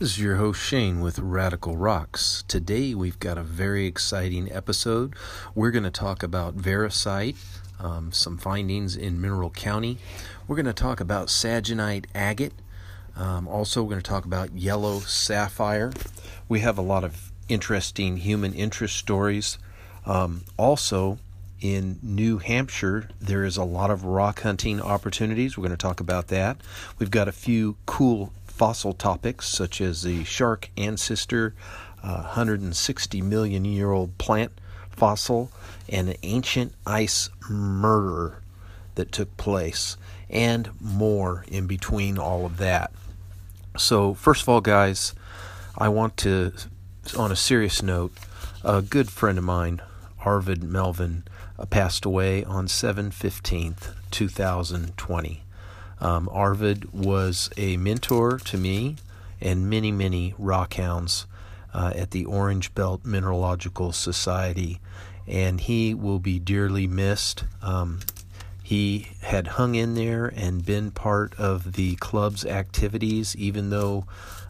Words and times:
This 0.00 0.14
is 0.14 0.20
your 0.20 0.38
host 0.38 0.60
Shane 0.60 1.00
with 1.00 1.20
Radical 1.20 1.76
Rocks. 1.76 2.42
Today 2.48 2.96
we've 2.96 3.20
got 3.20 3.38
a 3.38 3.44
very 3.44 3.86
exciting 3.86 4.50
episode. 4.50 5.14
We're 5.54 5.70
going 5.70 5.84
to 5.84 5.90
talk 5.92 6.24
about 6.24 6.56
Variscite, 6.56 7.36
um, 7.78 8.10
some 8.10 8.36
findings 8.36 8.96
in 8.96 9.20
Mineral 9.20 9.50
County. 9.50 9.98
We're 10.48 10.56
going 10.56 10.66
to 10.66 10.72
talk 10.72 10.98
about 10.98 11.28
Sagenite 11.28 12.06
agate. 12.12 12.54
Um, 13.14 13.46
also, 13.46 13.84
we're 13.84 13.90
going 13.90 14.02
to 14.02 14.10
talk 14.10 14.24
about 14.24 14.52
yellow 14.56 14.98
sapphire. 14.98 15.92
We 16.48 16.58
have 16.58 16.76
a 16.76 16.82
lot 16.82 17.04
of 17.04 17.30
interesting 17.48 18.16
human 18.16 18.52
interest 18.52 18.96
stories. 18.96 19.58
Um, 20.06 20.42
also, 20.56 21.20
in 21.60 22.00
New 22.02 22.38
Hampshire, 22.38 23.10
there 23.20 23.44
is 23.44 23.56
a 23.56 23.64
lot 23.64 23.92
of 23.92 24.04
rock 24.04 24.40
hunting 24.42 24.80
opportunities. 24.80 25.56
We're 25.56 25.62
going 25.62 25.70
to 25.70 25.76
talk 25.76 26.00
about 26.00 26.26
that. 26.28 26.56
We've 26.98 27.12
got 27.12 27.28
a 27.28 27.32
few 27.32 27.76
cool 27.86 28.32
fossil 28.54 28.92
topics 28.92 29.48
such 29.48 29.80
as 29.80 30.02
the 30.02 30.22
shark 30.24 30.70
ancestor, 30.76 31.54
uh, 32.02 32.22
160 32.22 33.20
million 33.20 33.64
year 33.64 33.90
old 33.90 34.16
plant 34.18 34.52
fossil, 34.90 35.50
and 35.88 36.08
an 36.08 36.16
ancient 36.22 36.72
ice 36.86 37.28
murder 37.50 38.40
that 38.94 39.10
took 39.10 39.36
place, 39.36 39.96
and 40.30 40.70
more 40.80 41.44
in 41.48 41.66
between 41.66 42.16
all 42.16 42.46
of 42.46 42.58
that. 42.58 42.92
So, 43.76 44.14
first 44.14 44.42
of 44.42 44.48
all, 44.48 44.60
guys, 44.60 45.14
I 45.76 45.88
want 45.88 46.16
to, 46.18 46.52
on 47.18 47.32
a 47.32 47.36
serious 47.36 47.82
note, 47.82 48.12
a 48.62 48.80
good 48.82 49.10
friend 49.10 49.36
of 49.36 49.42
mine, 49.44 49.82
Arvid 50.24 50.62
Melvin, 50.62 51.24
passed 51.70 52.04
away 52.04 52.44
on 52.44 52.68
7 52.68 53.10
15th, 53.10 53.94
2020. 54.12 55.43
Um, 56.00 56.28
Arvid 56.32 56.92
was 56.92 57.50
a 57.56 57.76
mentor 57.76 58.38
to 58.38 58.58
me 58.58 58.96
and 59.40 59.68
many, 59.68 59.92
many 59.92 60.34
rockhounds 60.40 61.26
uh, 61.72 61.92
at 61.94 62.12
the 62.12 62.24
Orange 62.24 62.74
Belt 62.74 63.04
Mineralogical 63.04 63.92
Society, 63.92 64.80
and 65.26 65.60
he 65.60 65.94
will 65.94 66.18
be 66.18 66.38
dearly 66.38 66.86
missed. 66.86 67.44
Um, 67.62 68.00
he 68.62 69.08
had 69.20 69.46
hung 69.48 69.74
in 69.74 69.94
there 69.94 70.26
and 70.26 70.64
been 70.64 70.90
part 70.90 71.34
of 71.38 71.74
the 71.74 71.96
club's 71.96 72.46
activities, 72.46 73.36
even 73.36 73.70
though 73.70 74.06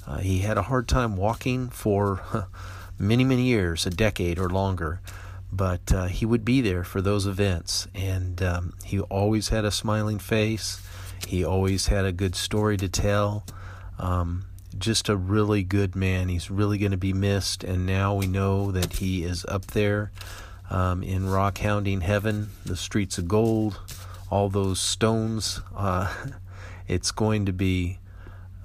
uh, 0.07 0.19
he 0.19 0.41
had 0.41 0.57
a 0.57 0.63
hard 0.63 0.87
time 0.87 1.17
walking 1.17 1.69
for 1.69 2.47
many, 2.99 3.25
many 3.25 3.43
years, 3.43 3.87
a 3.87 3.91
decade 3.91 4.39
or 4.39 4.49
longer. 4.49 5.01
But 5.53 5.93
uh, 5.93 6.07
he 6.07 6.27
would 6.27 6.45
be 6.45 6.61
there 6.61 6.85
for 6.85 7.01
those 7.01 7.27
events, 7.27 7.89
and 7.95 8.43
um, 8.43 8.75
he 8.85 9.01
always 9.01 9.49
had 9.49 9.65
a 9.65 9.71
smiling 9.71 10.19
face. 10.19 10.81
He 11.27 11.45
always 11.45 11.87
had 11.87 12.05
a 12.05 12.13
good 12.13 12.35
story 12.35 12.77
to 12.77 12.89
tell. 12.89 13.45
Um, 13.99 14.47
just 14.79 15.09
a 15.09 15.17
really 15.17 15.63
good 15.63 15.95
man. 15.95 16.29
He's 16.29 16.51
really 16.51 16.79
going 16.79 16.91
to 16.91 16.97
be 16.97 17.13
missed, 17.13 17.65
and 17.65 17.87
now 17.87 18.15
we 18.15 18.27
know 18.27 18.71
that 18.73 18.95
he 18.95 19.25
is 19.25 19.45
up 19.47 19.67
there 19.69 20.11
um, 20.71 21.03
in 21.03 21.29
rock 21.29 21.59
hounding 21.59 22.01
heaven, 22.01 22.51
the 22.65 22.77
streets 22.77 23.19
of 23.19 23.29
gold, 23.29 23.81
all 24.31 24.49
those 24.49 24.81
stones. 24.81 25.61
Uh, 25.75 26.13
it's 26.89 27.11
going 27.11 27.47
to 27.47 27.53
be 27.53 27.99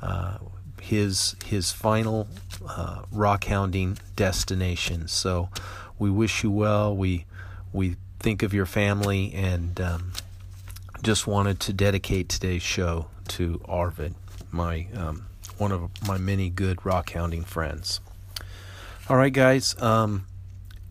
uh, 0.01 0.37
his 0.81 1.35
his 1.45 1.71
final 1.71 2.27
uh, 2.67 3.03
rock 3.11 3.45
hounding 3.45 3.97
destination. 4.15 5.07
So 5.07 5.49
we 5.97 6.09
wish 6.09 6.43
you 6.43 6.51
well. 6.51 6.95
We 6.95 7.25
we 7.71 7.97
think 8.19 8.43
of 8.43 8.53
your 8.53 8.65
family 8.65 9.33
and. 9.33 9.79
Um, 9.79 10.11
just 11.01 11.27
wanted 11.27 11.59
to 11.61 11.73
dedicate 11.73 12.29
today's 12.29 12.61
show 12.61 13.07
to 13.29 13.61
Arvid, 13.65 14.15
my 14.51 14.87
um, 14.95 15.25
one 15.57 15.71
of 15.71 15.89
my 16.07 16.17
many 16.17 16.49
good 16.49 16.85
rock 16.85 17.11
hounding 17.11 17.43
friends. 17.43 17.99
All 19.07 19.17
right, 19.17 19.33
guys. 19.33 19.79
Um, 19.81 20.25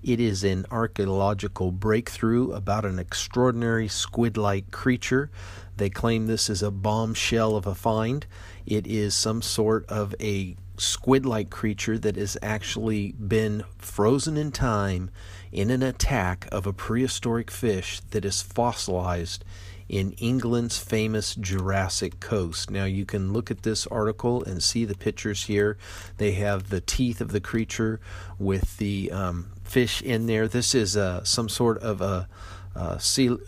It 0.00 0.20
is 0.20 0.44
an 0.44 0.64
archaeological 0.70 1.72
breakthrough 1.72 2.52
about 2.52 2.84
an 2.84 3.00
extraordinary 3.00 3.88
squid 3.88 4.36
like 4.36 4.70
creature. 4.70 5.30
They 5.76 5.90
claim 5.90 6.26
this 6.26 6.48
is 6.48 6.62
a 6.62 6.70
bombshell 6.70 7.56
of 7.56 7.66
a 7.66 7.74
find. 7.74 8.24
It 8.64 8.86
is 8.86 9.14
some 9.14 9.42
sort 9.42 9.86
of 9.88 10.14
a 10.20 10.54
squid 10.76 11.26
like 11.26 11.50
creature 11.50 11.98
that 11.98 12.16
has 12.16 12.36
actually 12.40 13.10
been 13.12 13.64
frozen 13.78 14.36
in 14.36 14.52
time 14.52 15.10
in 15.50 15.70
an 15.70 15.82
attack 15.82 16.46
of 16.52 16.66
a 16.66 16.72
prehistoric 16.72 17.50
fish 17.50 18.00
that 18.10 18.24
is 18.24 18.40
fossilized 18.40 19.44
in 19.88 20.12
England's 20.12 20.78
famous 20.78 21.34
Jurassic 21.34 22.20
Coast. 22.20 22.70
Now, 22.70 22.84
you 22.84 23.06
can 23.06 23.32
look 23.32 23.50
at 23.50 23.62
this 23.62 23.86
article 23.86 24.44
and 24.44 24.62
see 24.62 24.84
the 24.84 24.94
pictures 24.94 25.44
here. 25.44 25.78
They 26.18 26.32
have 26.32 26.68
the 26.68 26.80
teeth 26.80 27.20
of 27.20 27.32
the 27.32 27.40
creature 27.40 28.00
with 28.38 28.76
the 28.76 29.10
um, 29.10 29.52
fish 29.64 30.02
in 30.02 30.26
there. 30.26 30.46
This 30.46 30.74
is 30.74 30.96
uh, 30.96 31.24
some 31.24 31.48
sort 31.48 31.78
of 31.78 32.00
a 32.00 32.28
uh, 32.76 32.98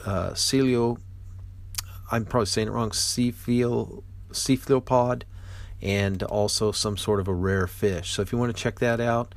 uh, 0.07 0.35
I'm 2.13 2.25
probably 2.25 2.47
saying 2.47 2.69
it 2.69 2.73
wrong, 2.73 2.91
cephalopod, 4.33 5.25
and 5.81 6.23
also 6.25 6.73
some 6.73 6.97
sort 6.97 7.21
of 7.21 7.29
a 7.29 7.35
rare 7.35 7.69
fish. 7.69 8.11
So 8.11 8.23
if 8.23 8.33
you 8.33 8.39
want 8.39 8.55
to 8.55 8.61
check 8.61 8.81
that 8.81 9.01
out, 9.01 9.35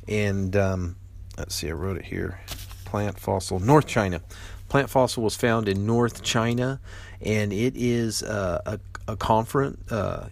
and 0.08 0.56
um, 0.56 0.96
let's 1.38 1.56
see, 1.56 1.70
I 1.70 1.74
wrote 1.74 1.98
it 1.98 2.06
here. 2.06 2.42
Plant 2.86 3.20
fossil, 3.20 3.60
North 3.60 3.88
China. 3.88 4.22
Plant 4.68 4.90
fossil 4.90 5.24
was 5.24 5.36
found 5.36 5.68
in 5.68 5.86
North 5.86 6.24
China, 6.24 6.80
and 7.22 7.54
it 7.54 7.76
is 7.76 8.24
uh, 8.24 8.62
a 8.66 8.80
a 9.08 9.18
conferent, 9.18 9.92
uh, 9.92 10.28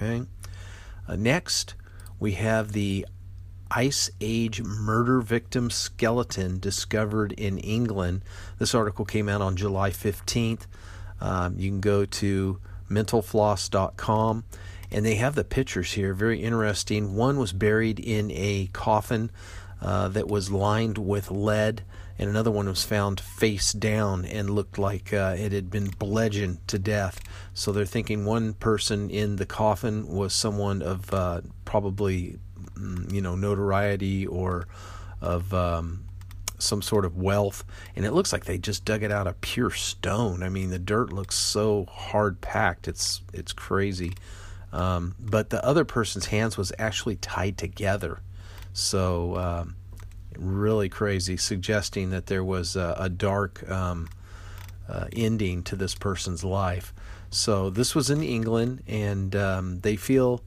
Okay. 0.02 0.26
Uh, 1.08 1.16
next, 1.16 1.76
we 2.20 2.32
have 2.34 2.72
the 2.72 3.06
Ice 3.70 4.10
Age 4.20 4.62
murder 4.64 5.22
victim 5.22 5.70
skeleton 5.70 6.60
discovered 6.60 7.34
in 7.34 7.60
England. 7.60 8.24
This 8.58 8.74
article 8.74 9.06
came 9.06 9.30
out 9.30 9.42
on 9.42 9.56
July 9.56 9.92
15th. 9.92 10.66
Um, 11.20 11.56
you 11.58 11.70
can 11.70 11.82
go 11.82 12.06
to 12.06 12.60
mentalfloss.com 12.90 14.44
and 14.92 15.06
they 15.06 15.16
have 15.16 15.36
the 15.36 15.44
pictures 15.44 15.94
here. 15.94 16.14
Very 16.14 16.42
interesting. 16.42 17.16
One 17.16 17.38
was 17.38 17.54
buried 17.54 18.00
in 18.00 18.32
a 18.32 18.70
coffin 18.74 19.32
uh, 19.82 20.08
that 20.10 20.28
was 20.28 20.52
lined 20.52 20.98
with 20.98 21.32
lead, 21.32 21.84
and 22.22 22.30
another 22.30 22.52
one 22.52 22.70
was 22.70 22.86
found 22.86 23.20
face 23.20 23.74
down 23.74 24.24
and 24.24 24.50
looked 24.50 24.78
like 24.78 25.12
uh, 25.12 25.36
it 25.38 25.52
had 25.52 25.70
been 25.70 25.90
bludgeoned 25.90 26.66
to 26.70 26.80
death. 26.80 27.20
So 27.54 27.74
they're 27.74 27.84
thinking 27.84 28.24
one 28.24 28.54
person 28.54 29.10
in 29.10 29.36
the 29.36 29.46
coffin 29.46 30.08
was 30.08 30.34
someone 30.34 30.82
of 30.82 31.14
uh, 31.14 31.42
probably 31.66 32.38
Mm, 32.82 33.12
you 33.12 33.22
know 33.22 33.36
notoriety 33.36 34.26
or 34.26 34.68
of 35.22 35.54
um, 35.54 36.06
some 36.58 36.82
sort 36.82 37.06
of 37.06 37.18
wealth, 37.18 37.64
and 37.96 38.06
it 38.06 38.12
looks 38.12 38.34
like 38.34 38.46
they 38.46 38.58
just 38.58 38.86
dug 38.86 39.04
it 39.04 39.12
out 39.12 39.28
of 39.28 39.40
pure 39.42 39.72
stone. 39.72 40.42
I 40.42 40.50
mean, 40.50 40.70
the 40.70 40.80
dirt 40.80 41.14
looks 41.14 41.36
so 41.36 41.86
hard 41.86 42.42
packed; 42.42 42.88
it's 42.88 43.22
it's 43.34 43.54
crazy. 43.54 44.14
Um, 44.74 45.16
but 45.20 45.50
the 45.50 45.64
other 45.66 45.84
person's 45.84 46.28
hands 46.28 46.58
was 46.58 46.72
actually 46.80 47.18
tied 47.18 47.58
together, 47.58 48.20
so 48.74 49.36
um, 49.36 49.76
really 50.38 50.90
crazy, 50.90 51.38
suggesting 51.38 52.10
that 52.12 52.28
there 52.28 52.44
was 52.44 52.76
a, 52.76 52.96
a 52.98 53.10
dark 53.10 53.70
um, 53.70 54.10
uh, 54.88 55.06
ending 55.14 55.64
to 55.64 55.76
this 55.76 55.96
person's 55.96 56.44
life. 56.44 56.94
So 57.30 57.70
this 57.70 57.96
was 57.96 58.10
in 58.10 58.22
England, 58.24 58.84
and 58.88 59.36
um, 59.36 59.80
they 59.80 59.96
feel 59.96 60.44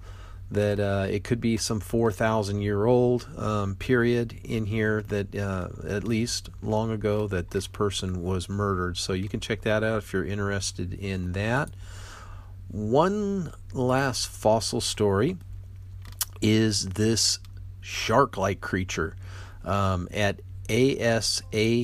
that 0.51 0.79
uh, 0.79 1.07
it 1.09 1.25
could 1.25 1.41
be 1.41 1.57
some 1.57 1.81
4,000 1.81 2.61
year 2.61 2.85
old 2.85 3.29
um, 3.37 3.75
period 3.77 4.39
in 4.45 4.67
here 4.67 5.03
that 5.03 5.35
uh, 5.35 5.69
at 5.89 6.05
least 6.05 6.51
long 6.63 6.91
ago 6.91 7.27
that 7.27 7.51
this 7.51 7.67
person 7.67 8.23
was 8.23 8.49
murdered. 8.49 8.97
So 8.97 9.13
you 9.13 9.29
can 9.29 9.41
check 9.41 9.63
that 9.63 9.83
out 9.83 9.99
if 9.99 10.13
you're 10.13 10.25
interested 10.25 10.93
in 10.95 11.33
that. 11.33 11.71
One 12.69 13.53
last 13.73 14.29
fossil 14.29 14.81
story 14.81 15.37
is 16.43 16.91
this 16.91 17.39
shark 17.81 18.37
like 18.37 18.61
creature 18.61 19.17
um, 19.65 20.09
at 20.13 20.41
asahi.com 20.69 21.77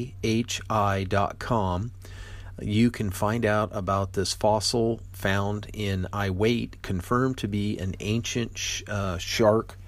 you 2.62 2.91
can 2.91 3.11
find 3.11 3.44
out 3.44 3.71
about 3.73 4.12
this 4.12 4.32
fossil 4.32 5.00
found 5.12 5.69
in 5.73 6.06
Iwate, 6.12 6.82
confirmed 6.82 7.38
to 7.38 7.49
be 7.49 7.79
an 7.79 7.94
ancient 8.00 8.59
sh- 8.59 8.82
uh, 8.88 9.19
shark 9.19 9.79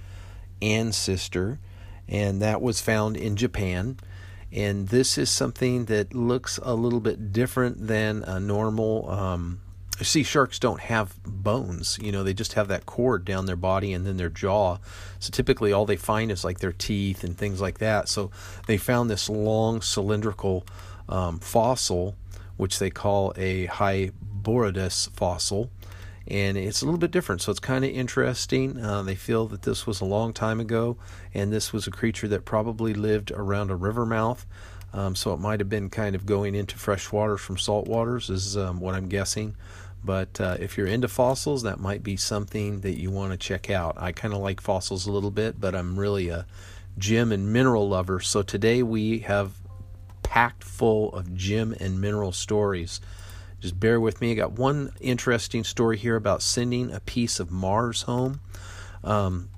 ancestor, 0.61 1.59
and 2.09 2.41
that 2.41 2.62
was 2.62 2.81
found 2.81 3.17
in 3.17 3.37
Japan. 3.37 3.99
And 4.50 4.89
this 4.89 5.17
is 5.17 5.31
something 5.31 5.87
that 5.87 6.15
looks 6.15 6.59
a 6.62 6.75
little 6.75 7.00
bit 7.00 7.33
different 7.33 7.87
than 7.87 8.23
a 8.23 8.39
normal. 8.39 9.11
Um, 9.11 9.62
see, 10.03 10.23
sharks 10.23 10.59
don't 10.59 10.81
have 10.81 11.23
bones. 11.25 11.99
You 12.01 12.13
know, 12.13 12.23
they 12.23 12.35
just 12.35 12.55
have 12.55 12.69
that 12.69 12.87
cord 12.87 13.25
down 13.25 13.47
their 13.47 13.57
body 13.57 13.93
and 13.93 14.07
then 14.07 14.17
their 14.17 14.29
jaw. 14.29 14.79
So 15.19 15.31
typically, 15.31 15.73
all 15.73 15.87
they 15.87 15.97
find 15.97 16.31
is 16.31 16.45
like 16.45 16.61
their 16.61 16.73
teeth 16.73 17.25
and 17.25 17.37
things 17.37 17.61
like 17.61 17.79
that. 17.79 18.09
So 18.09 18.31
they 18.67 18.77
found 18.77 19.11
this 19.11 19.29
long 19.29 19.83
cylindrical 19.83 20.65
um, 21.09 21.39
fossil 21.41 22.17
which 22.57 22.79
they 22.79 22.91
call 22.91 23.33
a 23.37 23.67
Hyboridus 23.67 25.11
fossil. 25.11 25.71
And 26.29 26.57
it's 26.57 26.81
a 26.81 26.85
little 26.85 27.01
bit 27.01 27.11
different, 27.11 27.43
so 27.43 27.51
it's 27.51 27.59
kind 27.59 27.85
of 27.85 27.91
interesting. 27.91 28.79
Uh, 28.79 29.03
they 29.03 29.17
feel 29.17 29.47
that 29.49 29.63
this 29.63 29.85
was 29.85 30.01
a 30.01 30.05
long 30.05 30.33
time 30.33 30.61
ago, 30.61 30.97
and 31.35 31.53
this 31.53 31.73
was 31.73 31.89
a 31.89 31.91
creature 31.91 32.29
that 32.29 32.45
probably 32.45 32.95
lived 32.95 33.33
around 33.33 33.73
a 33.73 33.77
river 33.77 34.07
mouth. 34.07 34.47
Um, 34.93 35.17
so 35.17 35.33
it 35.35 35.41
might 35.41 35.59
have 35.59 35.69
been 35.69 35.91
kind 35.91 36.15
of 36.15 36.25
going 36.25 36.55
into 36.55 36.79
fresh 36.79 37.11
water 37.11 37.37
from 37.37 37.59
salt 37.59 37.89
waters, 37.89 38.31
is 38.31 38.57
um, 38.57 38.79
what 38.79 38.95
I'm 38.95 39.09
guessing. 39.09 39.57
But 40.05 40.41
uh, 40.41 40.57
if 40.59 40.77
you're 40.77 40.87
into 40.87 41.09
fossils, 41.09 41.63
that 41.63 41.79
might 41.79 42.03
be 42.03 42.17
something 42.17 42.81
that 42.81 42.99
you 42.99 43.11
want 43.11 43.33
to 43.33 43.39
check 43.39 43.71
out. 43.71 43.97
I 43.99 44.13
kind 44.13 44.35
of 44.35 44.41
like 44.41 44.61
fossils 44.61 45.07
a 45.07 45.13
little 45.13 45.31
bit, 45.31 45.61
but 45.61 45.75
I'm 45.75 45.99
really 45.99 46.29
a 46.29 46.47
gem 46.99 47.31
and 47.33 47.53
mineral 47.53 47.89
lover. 47.89 48.21
So 48.21 48.43
today 48.43 48.83
we 48.83 49.21
have 49.21 49.53
packed 50.23 50.65
full 50.65 51.13
of 51.13 51.35
gem 51.35 51.75
and 51.79 52.01
mineral 52.01 52.33
stories. 52.33 53.01
Just 53.61 53.79
bear 53.79 54.01
with 54.01 54.21
me. 54.21 54.33
I 54.33 54.35
got 54.35 54.53
one 54.53 54.93
interesting 55.01 55.63
story 55.63 55.97
here 55.97 56.17
about 56.17 56.43
sending 56.43 56.91
a 56.91 56.99
piece 56.99 57.39
of 57.39 57.53
Mars 57.53 58.03
home. 58.03 58.41
Um, 59.05 59.51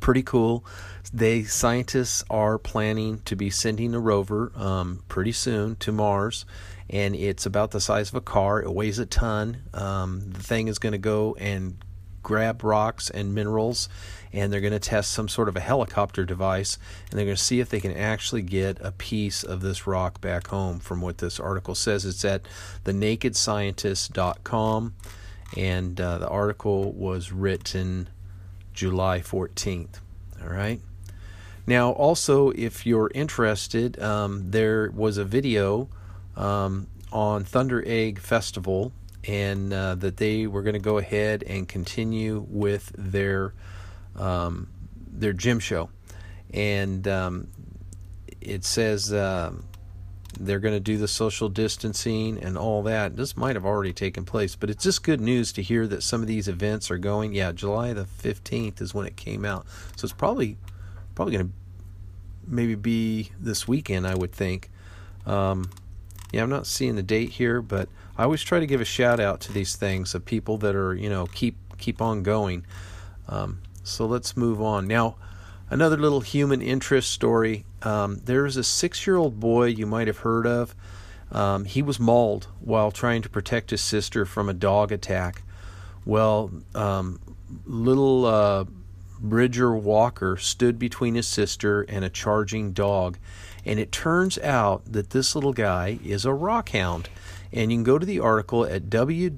pretty 0.00 0.22
cool. 0.22 0.64
They 1.12 1.42
scientists 1.42 2.22
are 2.30 2.56
planning 2.56 3.18
to 3.24 3.34
be 3.34 3.50
sending 3.50 3.94
a 3.94 4.00
rover 4.00 4.52
um, 4.54 5.02
pretty 5.08 5.32
soon 5.32 5.74
to 5.76 5.90
Mars, 5.90 6.44
and 6.88 7.16
it's 7.16 7.46
about 7.46 7.72
the 7.72 7.80
size 7.80 8.10
of 8.10 8.14
a 8.14 8.20
car. 8.20 8.62
It 8.62 8.72
weighs 8.72 9.00
a 9.00 9.06
ton. 9.06 9.62
Um, 9.74 10.30
the 10.30 10.42
thing 10.42 10.68
is 10.68 10.78
going 10.78 10.92
to 10.92 10.98
go 10.98 11.36
and 11.40 11.78
grab 12.22 12.62
rocks 12.62 13.10
and 13.10 13.34
minerals 13.34 13.88
and 14.32 14.52
they're 14.52 14.60
going 14.60 14.72
to 14.72 14.78
test 14.78 15.10
some 15.10 15.28
sort 15.28 15.48
of 15.48 15.56
a 15.56 15.60
helicopter 15.60 16.24
device 16.24 16.78
and 17.10 17.18
they're 17.18 17.24
going 17.24 17.36
to 17.36 17.42
see 17.42 17.60
if 17.60 17.70
they 17.70 17.80
can 17.80 17.96
actually 17.96 18.42
get 18.42 18.78
a 18.80 18.92
piece 18.92 19.42
of 19.42 19.62
this 19.62 19.86
rock 19.86 20.20
back 20.20 20.48
home 20.48 20.78
from 20.78 21.00
what 21.00 21.18
this 21.18 21.40
article 21.40 21.74
says 21.74 22.04
it's 22.04 22.24
at 22.24 22.42
thenakedscientist.com 22.84 24.94
and 25.56 26.00
uh, 26.00 26.18
the 26.18 26.28
article 26.28 26.92
was 26.92 27.32
written 27.32 28.08
july 28.74 29.20
14th 29.20 30.00
all 30.42 30.48
right 30.48 30.80
now 31.70 31.90
also 31.92 32.50
if 32.50 32.84
you're 32.84 33.10
interested 33.14 33.98
um, 34.00 34.50
there 34.50 34.90
was 34.90 35.16
a 35.16 35.24
video 35.24 35.88
um, 36.36 36.86
on 37.12 37.44
thunder 37.44 37.82
egg 37.86 38.18
festival 38.18 38.92
and 39.24 39.72
uh, 39.72 39.94
that 39.96 40.16
they 40.16 40.46
were 40.46 40.62
going 40.62 40.74
to 40.74 40.80
go 40.80 40.98
ahead 40.98 41.42
and 41.42 41.68
continue 41.68 42.44
with 42.48 42.92
their 42.96 43.52
um, 44.16 44.68
their 45.12 45.32
gem 45.32 45.58
show, 45.58 45.90
and 46.52 47.06
um, 47.06 47.48
it 48.40 48.64
says 48.64 49.12
uh, 49.12 49.52
they're 50.38 50.58
going 50.58 50.74
to 50.74 50.80
do 50.80 50.96
the 50.96 51.08
social 51.08 51.48
distancing 51.48 52.42
and 52.42 52.56
all 52.56 52.82
that. 52.84 53.16
This 53.16 53.36
might 53.36 53.56
have 53.56 53.66
already 53.66 53.92
taken 53.92 54.24
place, 54.24 54.56
but 54.56 54.70
it's 54.70 54.84
just 54.84 55.02
good 55.02 55.20
news 55.20 55.52
to 55.52 55.62
hear 55.62 55.86
that 55.86 56.02
some 56.02 56.22
of 56.22 56.26
these 56.26 56.48
events 56.48 56.90
are 56.90 56.98
going. 56.98 57.34
Yeah, 57.34 57.52
July 57.52 57.92
the 57.92 58.06
fifteenth 58.06 58.80
is 58.80 58.94
when 58.94 59.06
it 59.06 59.16
came 59.16 59.44
out, 59.44 59.66
so 59.96 60.06
it's 60.06 60.14
probably 60.14 60.56
probably 61.14 61.34
going 61.34 61.48
to 61.48 61.52
maybe 62.46 62.74
be 62.74 63.30
this 63.38 63.68
weekend, 63.68 64.06
I 64.06 64.14
would 64.14 64.32
think. 64.32 64.70
Um, 65.26 65.70
yeah, 66.32 66.42
I'm 66.42 66.50
not 66.50 66.66
seeing 66.66 66.96
the 66.96 67.02
date 67.02 67.30
here, 67.30 67.60
but 67.60 67.88
I 68.16 68.24
always 68.24 68.42
try 68.42 68.60
to 68.60 68.66
give 68.66 68.80
a 68.80 68.84
shout 68.84 69.20
out 69.20 69.40
to 69.42 69.52
these 69.52 69.76
things 69.76 70.14
of 70.14 70.24
people 70.24 70.58
that 70.58 70.74
are, 70.74 70.94
you 70.94 71.08
know, 71.08 71.26
keep 71.26 71.56
keep 71.78 72.02
on 72.02 72.22
going. 72.22 72.66
Um, 73.28 73.62
so 73.82 74.06
let's 74.06 74.36
move 74.36 74.60
on 74.60 74.86
now. 74.86 75.16
Another 75.70 75.96
little 75.96 76.20
human 76.20 76.60
interest 76.60 77.10
story. 77.10 77.64
Um, 77.82 78.20
there's 78.24 78.56
a 78.56 78.64
six-year-old 78.64 79.40
boy 79.40 79.66
you 79.66 79.86
might 79.86 80.08
have 80.08 80.18
heard 80.18 80.46
of. 80.46 80.74
Um, 81.32 81.64
he 81.64 81.80
was 81.80 82.00
mauled 82.00 82.48
while 82.60 82.90
trying 82.90 83.22
to 83.22 83.28
protect 83.28 83.70
his 83.70 83.80
sister 83.80 84.26
from 84.26 84.48
a 84.48 84.52
dog 84.52 84.92
attack. 84.92 85.42
Well, 86.04 86.50
um, 86.74 87.20
little 87.64 88.26
uh, 88.26 88.64
Bridger 89.20 89.74
Walker 89.74 90.36
stood 90.36 90.78
between 90.78 91.14
his 91.14 91.28
sister 91.28 91.82
and 91.82 92.04
a 92.04 92.10
charging 92.10 92.72
dog, 92.72 93.18
And 93.64 93.78
it 93.78 93.92
turns 93.92 94.38
out 94.38 94.90
that 94.90 95.10
this 95.10 95.34
little 95.34 95.52
guy 95.52 95.98
is 96.04 96.24
a 96.24 96.32
rock 96.32 96.70
hound. 96.70 97.10
And 97.52 97.70
you 97.70 97.76
can 97.78 97.84
go 97.84 97.98
to 97.98 98.06
the 98.06 98.20
article 98.20 98.64
at 98.64 98.84
www.khou.com. 98.84 99.36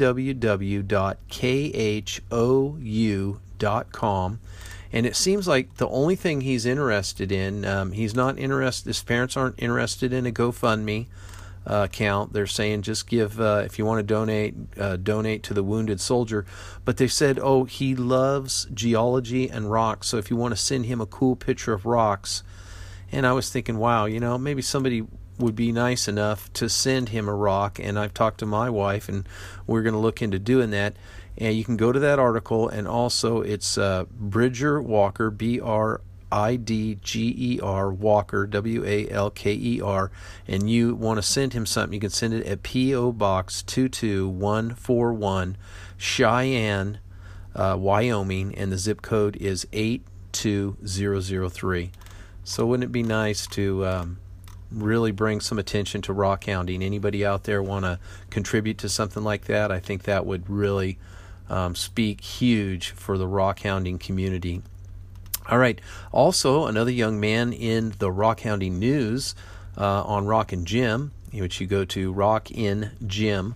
And 4.95 5.07
it 5.07 5.17
seems 5.17 5.49
like 5.49 5.77
the 5.79 5.89
only 5.89 6.17
thing 6.17 6.43
he's 6.43 6.67
interested 6.67 7.33
in, 7.33 7.65
um, 7.65 7.93
he's 7.93 8.15
not 8.15 8.39
interested, 8.39 8.91
his 8.91 9.03
parents 9.03 9.37
aren't 9.37 9.61
interested 9.61 10.13
in 10.13 10.27
a 10.27 10.31
GoFundMe 10.31 11.07
uh, 11.67 11.89
account. 11.91 12.33
They're 12.33 12.47
saying 12.47 12.83
just 12.83 13.07
give, 13.07 13.41
uh, 13.41 13.63
if 13.65 13.79
you 13.79 13.87
want 13.87 13.99
to 13.99 14.15
donate, 14.15 14.55
uh, 14.79 14.97
donate 14.97 15.43
to 15.45 15.55
the 15.55 15.63
wounded 15.63 16.01
soldier. 16.01 16.45
But 16.85 16.97
they 16.97 17.09
said, 17.09 17.39
oh, 17.39 17.65
he 17.65 17.95
loves 17.95 18.67
geology 18.75 19.49
and 19.49 19.71
rocks. 19.71 20.09
So 20.09 20.17
if 20.17 20.31
you 20.31 20.37
want 20.37 20.53
to 20.53 20.61
send 20.61 20.87
him 20.87 21.01
a 21.01 21.07
cool 21.07 21.37
picture 21.37 21.73
of 21.73 21.87
rocks. 21.87 22.43
And 23.11 23.27
I 23.27 23.33
was 23.33 23.51
thinking, 23.51 23.79
wow, 23.79 24.07
you 24.07 24.21
know, 24.21 24.39
maybe 24.39 24.63
somebody 24.63 25.07
would 25.39 25.55
be 25.55 25.73
nice 25.73 26.09
enough 26.09 26.53
to 26.55 26.69
send 26.69 27.11
him 27.11 27.29
a 27.29 27.35
rock. 27.35 27.79
And 27.79 27.99
I've 27.99 28.15
talked 28.15 28.39
to 28.39 28.47
my 28.47 28.71
wife, 28.71 29.09
and 29.09 29.29
we're 29.67 29.83
going 29.83 29.95
to 29.95 29.99
look 29.99 30.23
into 30.23 30.39
doing 30.39 30.71
that. 30.71 30.97
And 31.39 31.55
you 31.55 31.65
can 31.65 31.77
go 31.77 31.93
to 31.93 31.99
that 32.01 32.19
article, 32.19 32.69
and 32.69 32.87
also 32.87 33.41
it's 33.41 33.79
uh, 33.79 34.05
Bridger 34.11 34.81
Walker, 34.81 35.31
B 35.31 35.61
R 35.61 36.01
I 36.33 36.57
D 36.57 36.99
G 37.03 37.35
E 37.37 37.61
R 37.61 37.93
Walker, 37.93 38.47
W 38.47 38.85
A 38.87 39.11
L 39.11 39.29
K 39.31 39.53
E 39.53 39.83
R, 39.83 40.11
and 40.49 40.71
you 40.71 40.95
want 40.95 41.19
to 41.19 41.23
send 41.23 41.53
him 41.53 41.67
something, 41.67 41.93
you 41.93 42.01
can 42.01 42.11
send 42.11 42.33
it 42.33 42.47
at 42.47 42.63
P.O. 42.63 43.13
Box 43.13 43.61
22141, 43.63 45.59
Cheyenne, 45.99 46.99
uh, 47.55 47.77
Wyoming, 47.79 48.55
and 48.55 48.73
the 48.73 48.79
zip 48.79 49.03
code 49.03 49.37
is 49.37 49.67
82003. 49.73 51.93
So, 52.45 52.67
wouldn't 52.67 52.85
it 52.85 52.93
be 52.93 53.03
nice 53.03 53.47
to 53.49 53.85
um, 53.87 54.19
really 54.71 55.11
bring 55.13 55.41
some 55.41 55.59
attention 55.59 56.01
to 56.03 56.13
rock 56.15 56.45
hounding? 56.47 56.83
Anybody 56.83 57.27
out 57.27 57.45
there 57.45 57.63
want 57.63 57.85
to 57.85 57.99
contribute 58.31 58.79
to 58.79 58.89
something 58.89 59.23
like 59.23 59.45
that? 59.45 59.71
I 59.71 59.81
think 59.81 60.05
that 60.05 60.25
would 60.25 60.49
really 60.49 60.99
um, 61.51 61.75
speak 61.75 62.23
huge 62.23 62.89
for 62.91 63.19
the 63.19 63.29
rock 63.29 63.61
hounding 63.61 63.99
community. 63.99 64.63
All 65.49 65.59
right. 65.59 65.81
Also, 66.13 66.67
another 66.67 66.91
young 66.91 67.19
man 67.21 67.53
in 67.53 67.95
the 67.99 68.13
rock 68.13 68.41
hounding 68.41 68.79
news 68.79 69.35
uh, 69.77 70.03
on 70.03 70.27
Rock 70.27 70.53
and 70.53 70.67
Gem, 70.67 71.13
which 71.33 71.61
you 71.61 71.67
go 71.67 71.85
to 71.87 72.15
rockngem.com, 72.15 73.55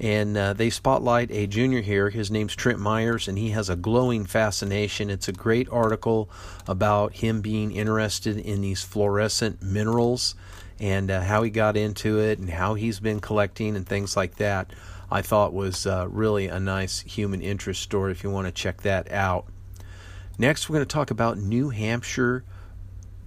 and 0.00 0.36
uh, 0.36 0.52
they 0.54 0.70
spotlight 0.70 1.30
a 1.30 1.46
junior 1.46 1.82
here. 1.82 2.10
His 2.10 2.30
name's 2.30 2.56
Trent 2.56 2.80
Myers, 2.80 3.28
and 3.28 3.38
he 3.38 3.50
has 3.50 3.68
a 3.68 3.76
glowing 3.76 4.26
fascination. 4.26 5.10
It's 5.10 5.28
a 5.28 5.32
great 5.32 5.68
article 5.70 6.28
about 6.66 7.14
him 7.14 7.42
being 7.42 7.70
interested 7.72 8.38
in 8.38 8.60
these 8.62 8.82
fluorescent 8.82 9.62
minerals 9.62 10.34
and 10.80 11.10
uh, 11.10 11.20
how 11.20 11.42
he 11.42 11.50
got 11.50 11.76
into 11.76 12.18
it 12.18 12.38
and 12.38 12.48
how 12.48 12.74
he's 12.74 12.98
been 12.98 13.20
collecting 13.20 13.76
and 13.76 13.86
things 13.86 14.16
like 14.16 14.36
that. 14.36 14.72
I 15.12 15.22
thought 15.22 15.52
was 15.52 15.86
uh, 15.86 16.06
really 16.08 16.46
a 16.48 16.58
nice 16.58 17.00
human 17.00 17.42
interest 17.42 17.82
story 17.82 18.12
if 18.12 18.24
you 18.24 18.30
want 18.30 18.46
to 18.46 18.52
check 18.52 18.82
that 18.82 19.12
out. 19.12 19.46
Next, 20.40 20.70
we're 20.70 20.76
going 20.76 20.86
to 20.86 20.94
talk 20.94 21.10
about 21.10 21.36
New 21.36 21.68
Hampshire 21.68 22.44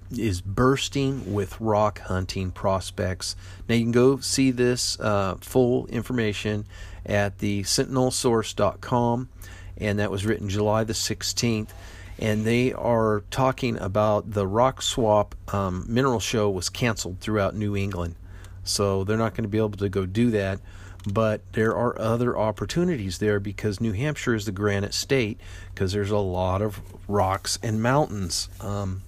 is 0.10 0.42
bursting 0.42 1.32
with 1.32 1.62
rock 1.62 2.00
hunting 2.00 2.50
prospects. 2.50 3.36
Now, 3.70 3.76
you 3.76 3.84
can 3.84 3.92
go 3.92 4.18
see 4.18 4.50
this 4.50 5.00
uh, 5.00 5.36
full 5.40 5.86
information 5.90 6.66
at 7.06 7.38
the 7.38 7.62
sentinelsource.com, 7.62 9.30
and 9.78 10.00
that 10.00 10.10
was 10.10 10.26
written 10.26 10.50
July 10.50 10.84
the 10.86 10.94
16th. 10.94 11.70
And 12.18 12.46
they 12.46 12.74
are 12.74 13.24
talking 13.30 13.78
about 13.78 14.32
the 14.32 14.48
Rock 14.48 14.82
Swap 14.82 15.36
um, 15.54 15.86
Mineral 15.88 16.20
Show 16.20 16.50
was 16.50 16.68
canceled 16.68 17.20
throughout 17.20 17.54
New 17.54 17.76
England. 17.76 18.16
So 18.64 19.04
they're 19.04 19.18
not 19.18 19.36
going 19.36 19.44
to 19.44 19.50
be 19.50 19.60
able 19.60 19.70
to 19.70 19.88
go 19.88 20.08
do 20.08 20.32
that 20.32 20.60
but 21.06 21.42
there 21.54 21.76
are 21.76 22.00
other 22.00 22.38
opportunities 22.38 23.18
there 23.18 23.40
because 23.40 23.82
New 23.82 23.92
Hampshire 23.92 24.36
is 24.36 24.46
the 24.46 24.52
granite 24.52 24.94
state 24.94 25.40
because 25.74 25.92
there's 25.92 26.12
a 26.12 26.18
lot 26.18 26.62
of 26.62 26.82
rocks 27.08 27.60
and 27.62 27.82
mountains. 27.82 28.50
Um, 28.62 29.04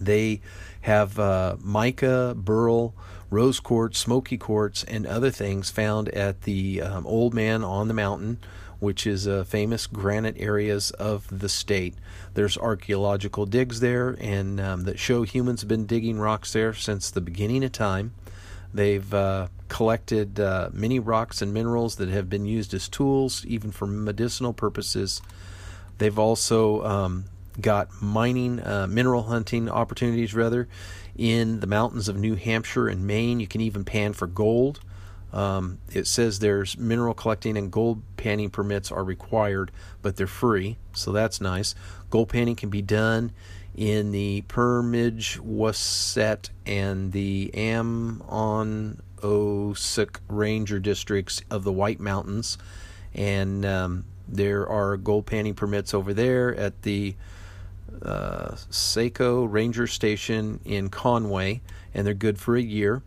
they 0.00 0.40
have 0.82 1.18
uh, 1.18 1.56
mica, 1.62 2.34
beryl, 2.36 2.94
rose 3.30 3.60
quartz, 3.60 3.98
smoky 3.98 4.36
quartz, 4.36 4.84
and 4.84 5.06
other 5.06 5.30
things 5.30 5.70
found 5.70 6.08
at 6.10 6.42
the 6.42 6.82
um, 6.82 7.06
Old 7.06 7.34
Man 7.34 7.62
on 7.62 7.88
the 7.88 7.94
Mountain, 7.94 8.38
which 8.80 9.06
is 9.06 9.26
uh, 9.26 9.44
famous 9.44 9.86
granite 9.86 10.36
areas 10.38 10.90
of 10.92 11.26
the 11.40 11.48
state. 11.48 11.94
There's 12.34 12.58
archaeological 12.58 13.46
digs 13.46 13.80
there, 13.80 14.16
and 14.20 14.60
um, 14.60 14.82
that 14.84 14.98
show 14.98 15.22
humans 15.22 15.62
have 15.62 15.68
been 15.68 15.86
digging 15.86 16.18
rocks 16.18 16.52
there 16.52 16.74
since 16.74 17.10
the 17.10 17.20
beginning 17.20 17.64
of 17.64 17.72
time. 17.72 18.12
They've 18.72 19.14
uh, 19.14 19.48
collected 19.74 20.38
uh, 20.38 20.70
many 20.72 21.00
rocks 21.00 21.42
and 21.42 21.52
minerals 21.52 21.96
that 21.96 22.08
have 22.08 22.30
been 22.30 22.46
used 22.46 22.72
as 22.74 22.88
tools, 22.88 23.44
even 23.46 23.72
for 23.72 23.88
medicinal 23.88 24.52
purposes. 24.52 25.20
They've 25.98 26.16
also 26.16 26.84
um, 26.84 27.24
got 27.60 27.88
mining, 28.00 28.60
uh, 28.60 28.86
mineral 28.88 29.24
hunting 29.24 29.68
opportunities, 29.68 30.32
rather, 30.32 30.68
in 31.16 31.58
the 31.58 31.66
mountains 31.66 32.08
of 32.08 32.16
New 32.16 32.36
Hampshire 32.36 32.86
and 32.86 33.04
Maine. 33.04 33.40
You 33.40 33.48
can 33.48 33.60
even 33.60 33.84
pan 33.84 34.12
for 34.12 34.28
gold. 34.28 34.78
Um, 35.32 35.80
it 35.92 36.06
says 36.06 36.38
there's 36.38 36.78
mineral 36.78 37.12
collecting 37.12 37.56
and 37.56 37.72
gold 37.72 38.00
panning 38.16 38.50
permits 38.50 38.92
are 38.92 39.02
required, 39.02 39.72
but 40.02 40.14
they're 40.14 40.28
free, 40.28 40.78
so 40.92 41.10
that's 41.10 41.40
nice. 41.40 41.74
Gold 42.10 42.28
panning 42.28 42.54
can 42.54 42.70
be 42.70 42.80
done 42.80 43.32
in 43.74 44.12
the 44.12 44.44
Pemigewasset 44.46 46.50
and 46.64 47.10
the 47.10 47.50
Ammonoosuc 49.24 50.16
Ranger 50.28 50.78
districts 50.78 51.42
of 51.50 51.64
the 51.64 51.72
White 51.72 52.00
Mountains. 52.00 52.58
And 53.14 53.64
um, 53.64 54.04
there 54.28 54.68
are 54.68 54.96
gold 54.96 55.26
panning 55.26 55.54
permits 55.54 55.94
over 55.94 56.12
there 56.12 56.54
at 56.54 56.82
the 56.82 57.14
uh, 58.02 58.56
Saco 58.70 59.44
Ranger 59.44 59.86
Station 59.86 60.60
in 60.64 60.88
Conway, 60.90 61.60
and 61.94 62.06
they're 62.06 62.14
good 62.14 62.38
for 62.38 62.56
a 62.56 62.62
year. 62.62 63.02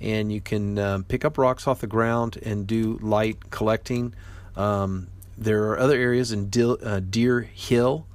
And 0.00 0.30
you 0.30 0.40
can 0.40 0.78
um, 0.78 1.04
pick 1.04 1.24
up 1.24 1.38
rocks 1.38 1.66
off 1.66 1.80
the 1.80 1.86
ground 1.86 2.38
and 2.42 2.66
do 2.66 2.98
light 3.02 3.50
collecting. 3.50 4.14
Um, 4.54 5.08
there 5.36 5.64
are 5.70 5.78
other 5.78 5.96
areas 5.96 6.30
in 6.30 6.50
uh, 6.56 7.00
Deer 7.00 7.40
Hill 7.40 8.06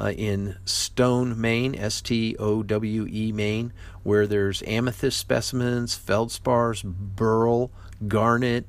uh, 0.00 0.12
in 0.12 0.56
Stowe, 0.64 1.24
Maine, 1.24 1.74
S 1.74 2.00
T 2.00 2.36
O 2.38 2.62
W 2.62 3.06
E, 3.10 3.32
Maine, 3.32 3.72
where 4.08 4.26
there's 4.26 4.62
amethyst 4.66 5.18
specimens, 5.18 5.94
feldspars, 5.94 6.82
beryl, 6.82 7.70
garnet, 8.06 8.64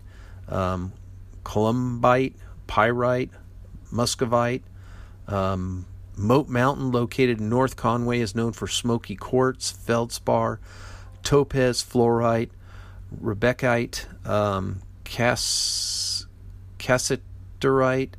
um, 0.49 0.91
columbite, 1.45 2.35
pyrite, 2.67 3.29
muscovite. 3.89 4.63
Um, 5.29 5.85
Moat 6.17 6.49
Mountain, 6.49 6.91
located 6.91 7.39
in 7.39 7.47
North 7.47 7.77
Conway, 7.77 8.19
is 8.19 8.35
known 8.35 8.51
for 8.51 8.67
smoky 8.67 9.15
quartz, 9.15 9.71
feldspar, 9.71 10.59
topaz, 11.23 11.81
fluorite, 11.81 12.49
rebeccaite, 13.17 14.07
um, 14.27 14.81
cass- 15.05 16.27
cassiterite, 16.79 18.15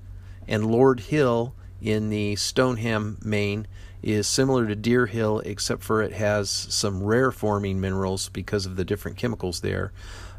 and 0.48 0.64
Lord 0.64 1.00
Hill 1.00 1.54
in 1.82 2.08
the 2.08 2.36
Stoneham, 2.36 3.18
Maine, 3.22 3.66
is 4.02 4.26
similar 4.26 4.66
to 4.66 4.74
Deer 4.74 5.06
Hill, 5.06 5.40
except 5.40 5.82
for 5.82 6.02
it 6.02 6.12
has 6.12 6.50
some 6.50 7.02
rare 7.02 7.30
forming 7.30 7.80
minerals 7.80 8.28
because 8.28 8.66
of 8.66 8.76
the 8.76 8.84
different 8.84 9.16
chemicals 9.16 9.60
there. 9.60 9.92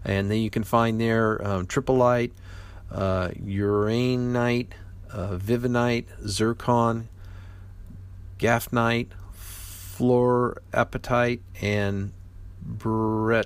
And 0.04 0.32
then 0.32 0.40
you 0.40 0.50
can 0.50 0.64
find 0.64 1.00
there 1.00 1.46
um, 1.48 1.68
tripolite, 1.68 2.32
uh, 2.92 3.30
uraninite, 3.30 4.70
uh, 5.12 5.38
vivianite, 5.38 6.06
zircon, 6.28 7.08
gahnite, 8.40 9.10
fluorapatite, 9.38 11.42
and 11.62 12.14
bertrandite. 12.66 13.46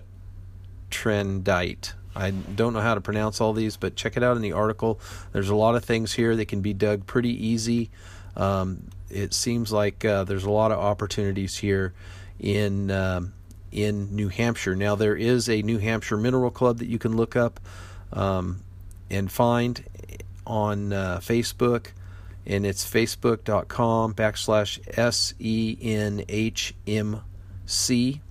I 2.15 2.31
don't 2.31 2.73
know 2.73 2.79
how 2.79 2.95
to 2.95 3.01
pronounce 3.01 3.41
all 3.41 3.51
these, 3.51 3.75
but 3.75 3.97
check 3.97 4.15
it 4.15 4.23
out 4.23 4.37
in 4.37 4.41
the 4.41 4.53
article. 4.53 5.01
There's 5.33 5.49
a 5.49 5.55
lot 5.55 5.75
of 5.75 5.83
things 5.83 6.13
here 6.13 6.37
that 6.37 6.47
can 6.47 6.61
be 6.61 6.73
dug 6.73 7.05
pretty 7.05 7.45
easy. 7.45 7.91
Um, 8.37 8.87
it 9.09 9.33
seems 9.33 9.71
like 9.71 10.03
uh, 10.03 10.23
there's 10.23 10.43
a 10.43 10.51
lot 10.51 10.71
of 10.71 10.79
opportunities 10.79 11.57
here 11.57 11.93
in 12.39 12.91
um, 12.91 13.33
in 13.71 14.15
New 14.15 14.29
Hampshire. 14.29 14.75
Now 14.75 14.95
there 14.95 15.15
is 15.15 15.49
a 15.49 15.61
New 15.61 15.77
Hampshire 15.79 16.17
Mineral 16.17 16.51
Club 16.51 16.79
that 16.79 16.87
you 16.87 16.97
can 16.97 17.15
look 17.15 17.35
up 17.35 17.59
um, 18.13 18.61
and 19.09 19.31
find 19.31 19.83
on 20.47 20.93
uh, 20.93 21.19
Facebook, 21.21 21.87
and 22.45 22.65
it's 22.65 22.85
facebook.com 22.89 24.13
backslash 24.13 24.79
s 24.97 25.33
e 25.39 25.77
n 25.81 26.23
h 26.29 26.73
m 26.87 27.21
c, 27.65 28.21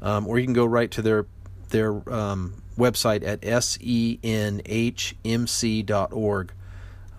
um, 0.00 0.26
or 0.26 0.38
you 0.38 0.44
can 0.44 0.54
go 0.54 0.66
right 0.66 0.90
to 0.90 1.02
their 1.02 1.26
their 1.70 1.92
um, 2.12 2.62
website 2.76 3.24
at 3.24 3.40
senhmc.org. 3.42 4.22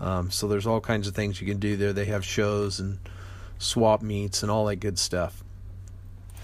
Um, 0.04 0.30
so 0.30 0.50
there's 0.50 0.68
all 0.68 0.82
kinds 0.82 1.08
of 1.08 1.16
things 1.16 1.40
you 1.40 1.48
can 1.48 1.60
do 1.60 1.78
there. 1.78 1.94
They 1.94 2.04
have 2.06 2.26
shows 2.26 2.82
and 2.82 3.00
swap 3.58 4.02
meets 4.02 4.44
and 4.44 4.52
all 4.52 4.66
that 4.66 4.76
good 4.76 5.00
stuff. 5.00 5.42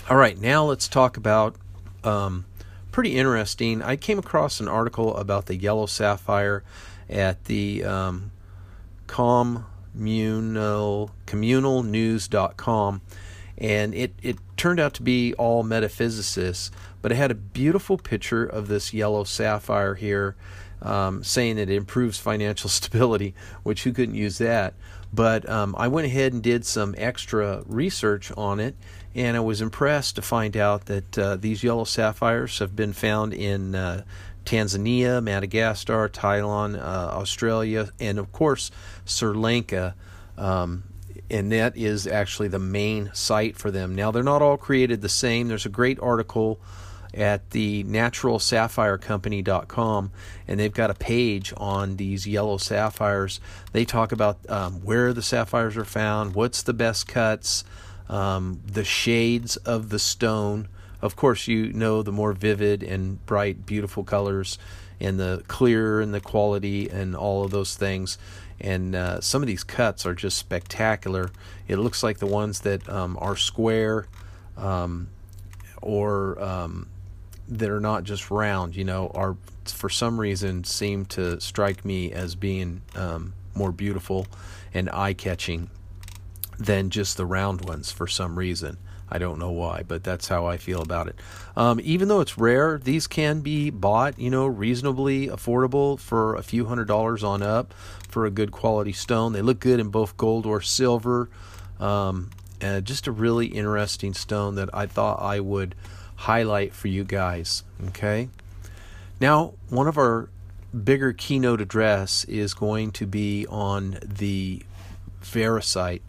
All 0.09 0.15
right, 0.15 0.39
now 0.39 0.63
let's 0.63 0.87
talk 0.87 1.17
about 1.17 1.57
um, 2.05 2.45
pretty 2.91 3.17
interesting. 3.17 3.81
I 3.81 3.97
came 3.97 4.17
across 4.17 4.61
an 4.61 4.69
article 4.69 5.15
about 5.17 5.47
the 5.47 5.57
yellow 5.57 5.87
sapphire 5.87 6.63
at 7.09 7.43
the 7.45 7.83
um, 7.83 8.31
communal 9.07 9.65
communalnews.com 11.27 13.01
and 13.57 13.93
it, 13.93 14.13
it 14.21 14.37
turned 14.55 14.79
out 14.79 14.93
to 14.93 15.03
be 15.03 15.33
all 15.33 15.63
metaphysicists 15.63 16.71
but 17.01 17.11
it 17.11 17.15
had 17.15 17.31
a 17.31 17.35
beautiful 17.35 17.97
picture 17.97 18.45
of 18.45 18.67
this 18.67 18.93
yellow 18.93 19.23
sapphire 19.23 19.95
here 19.95 20.35
um, 20.81 21.23
saying 21.23 21.55
that 21.57 21.69
it 21.69 21.75
improves 21.75 22.17
financial 22.17 22.69
stability 22.69 23.33
which 23.63 23.83
who 23.83 23.91
couldn't 23.91 24.15
use 24.15 24.37
that 24.37 24.73
but 25.13 25.47
um, 25.49 25.75
i 25.77 25.87
went 25.87 26.05
ahead 26.05 26.33
and 26.33 26.43
did 26.43 26.65
some 26.65 26.95
extra 26.97 27.63
research 27.65 28.31
on 28.37 28.59
it 28.59 28.75
and 29.15 29.35
i 29.35 29.39
was 29.39 29.61
impressed 29.61 30.15
to 30.15 30.21
find 30.21 30.55
out 30.55 30.85
that 30.85 31.17
uh, 31.17 31.35
these 31.35 31.63
yellow 31.63 31.83
sapphires 31.83 32.59
have 32.59 32.75
been 32.75 32.93
found 32.93 33.33
in 33.33 33.75
uh, 33.75 34.03
Tanzania, 34.45 35.21
Madagascar, 35.21 36.09
Thailand, 36.09 36.75
uh, 36.75 36.81
Australia, 36.81 37.89
and 37.99 38.17
of 38.17 38.31
course 38.31 38.71
Sri 39.05 39.35
Lanka. 39.35 39.93
Um, 40.39 40.85
and 41.29 41.51
that 41.51 41.77
is 41.77 42.07
actually 42.07 42.47
the 42.47 42.59
main 42.59 43.11
site 43.13 43.55
for 43.55 43.69
them. 43.69 43.93
Now, 43.93 44.09
they're 44.11 44.23
not 44.23 44.41
all 44.41 44.57
created 44.57 45.01
the 45.01 45.09
same. 45.09 45.47
There's 45.47 45.65
a 45.65 45.69
great 45.69 45.99
article 45.99 46.59
at 47.13 47.51
the 47.51 47.83
naturalsapphirecompany.com 47.85 50.11
and 50.47 50.59
they've 50.59 50.73
got 50.73 50.89
a 50.89 50.95
page 50.95 51.53
on 51.57 51.97
these 51.97 52.25
yellow 52.27 52.57
sapphires. 52.57 53.39
They 53.71 53.85
talk 53.85 54.11
about 54.11 54.37
um, 54.49 54.83
where 54.83 55.13
the 55.13 55.21
sapphires 55.21 55.77
are 55.77 55.85
found, 55.85 56.35
what's 56.35 56.61
the 56.61 56.73
best 56.73 57.07
cuts, 57.07 57.63
um, 58.07 58.59
the 58.65 58.83
shades 58.83 59.55
of 59.57 59.89
the 59.89 59.99
stone. 59.99 60.67
Of 61.01 61.15
course, 61.15 61.47
you 61.47 61.71
know 61.71 62.03
the 62.03 62.11
more 62.11 62.33
vivid 62.33 62.83
and 62.83 63.25
bright, 63.25 63.65
beautiful 63.65 64.03
colors, 64.03 64.59
and 64.99 65.17
the 65.19 65.43
clear 65.47 66.01
and 66.01 66.13
the 66.13 66.19
quality 66.19 66.89
and 66.89 67.15
all 67.15 67.45
of 67.45 67.51
those 67.51 67.75
things. 67.75 68.17
And 68.59 68.95
uh, 68.95 69.21
some 69.21 69.41
of 69.41 69.47
these 69.47 69.63
cuts 69.63 70.05
are 70.05 70.13
just 70.13 70.37
spectacular. 70.37 71.31
It 71.67 71.77
looks 71.77 72.03
like 72.03 72.17
the 72.17 72.27
ones 72.27 72.59
that 72.61 72.89
um, 72.89 73.17
are 73.21 73.37
square 73.37 74.07
um, 74.57 75.07
or 75.81 76.41
um, 76.43 76.89
that 77.49 77.69
are 77.69 77.79
not 77.79 78.03
just 78.03 78.31
round, 78.31 78.75
you 78.75 78.83
know, 78.83 79.11
are 79.13 79.35
for 79.65 79.89
some 79.89 80.19
reason 80.19 80.63
seem 80.63 81.05
to 81.05 81.39
strike 81.39 81.83
me 81.85 82.11
as 82.11 82.35
being 82.35 82.81
um, 82.95 83.33
more 83.55 83.71
beautiful 83.71 84.27
and 84.73 84.89
eye 84.89 85.13
catching 85.13 85.69
than 86.57 86.89
just 86.89 87.17
the 87.17 87.25
round 87.25 87.65
ones 87.65 87.91
for 87.91 88.07
some 88.07 88.37
reason. 88.37 88.77
I 89.11 89.17
don't 89.17 89.39
know 89.39 89.49
why, 89.49 89.83
but 89.87 90.03
that's 90.03 90.27
how 90.27 90.45
I 90.45 90.57
feel 90.57 90.81
about 90.81 91.07
it. 91.07 91.15
Um, 91.55 91.79
even 91.83 92.07
though 92.07 92.21
it's 92.21 92.37
rare, 92.37 92.77
these 92.77 93.07
can 93.07 93.41
be 93.41 93.71
bought, 93.71 94.19
you 94.19 94.29
know, 94.29 94.45
reasonably 94.45 95.27
affordable 95.27 95.99
for 95.99 96.35
a 96.35 96.43
few 96.43 96.65
hundred 96.65 96.87
dollars 96.87 97.23
on 97.23 97.41
up 97.41 97.73
for 98.07 98.25
a 98.27 98.31
good 98.31 98.51
quality 98.51 98.91
stone. 98.91 99.33
They 99.33 99.41
look 99.41 99.59
good 99.59 99.79
in 99.79 99.89
both 99.89 100.15
gold 100.15 100.45
or 100.45 100.61
silver. 100.61 101.29
Um, 101.79 102.29
and 102.61 102.85
just 102.85 103.07
a 103.07 103.11
really 103.11 103.47
interesting 103.47 104.13
stone 104.13 104.55
that 104.55 104.69
I 104.73 104.85
thought 104.85 105.21
I 105.21 105.39
would 105.39 105.75
highlight 106.19 106.73
for 106.73 106.87
you 106.87 107.03
guys. 107.03 107.63
Okay. 107.87 108.29
Now, 109.19 109.53
one 109.69 109.87
of 109.87 109.97
our 109.97 110.29
bigger 110.83 111.13
keynote 111.13 111.61
address 111.61 112.23
is 112.25 112.53
going 112.53 112.91
to 112.91 113.05
be 113.05 113.45
on 113.47 113.97
the 114.03 114.63
Variscite 115.21 116.01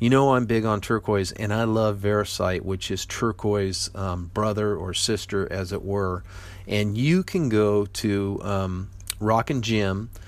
you 0.00 0.10
know 0.10 0.34
I'm 0.34 0.46
big 0.46 0.64
on 0.64 0.80
turquoise, 0.80 1.32
and 1.32 1.52
I 1.52 1.64
love 1.64 1.98
Variscite, 1.98 2.62
which 2.62 2.88
is 2.90 3.04
turquoise 3.04 3.90
um, 3.96 4.30
brother 4.32 4.76
or 4.76 4.94
sister, 4.94 5.52
as 5.52 5.72
it 5.72 5.84
were. 5.84 6.22
And 6.68 6.96
you 6.96 7.24
can 7.24 7.48
go 7.48 7.84
to 7.84 8.40
um, 8.44 8.90
rockandgem.com 9.20 10.08
and 10.08 10.27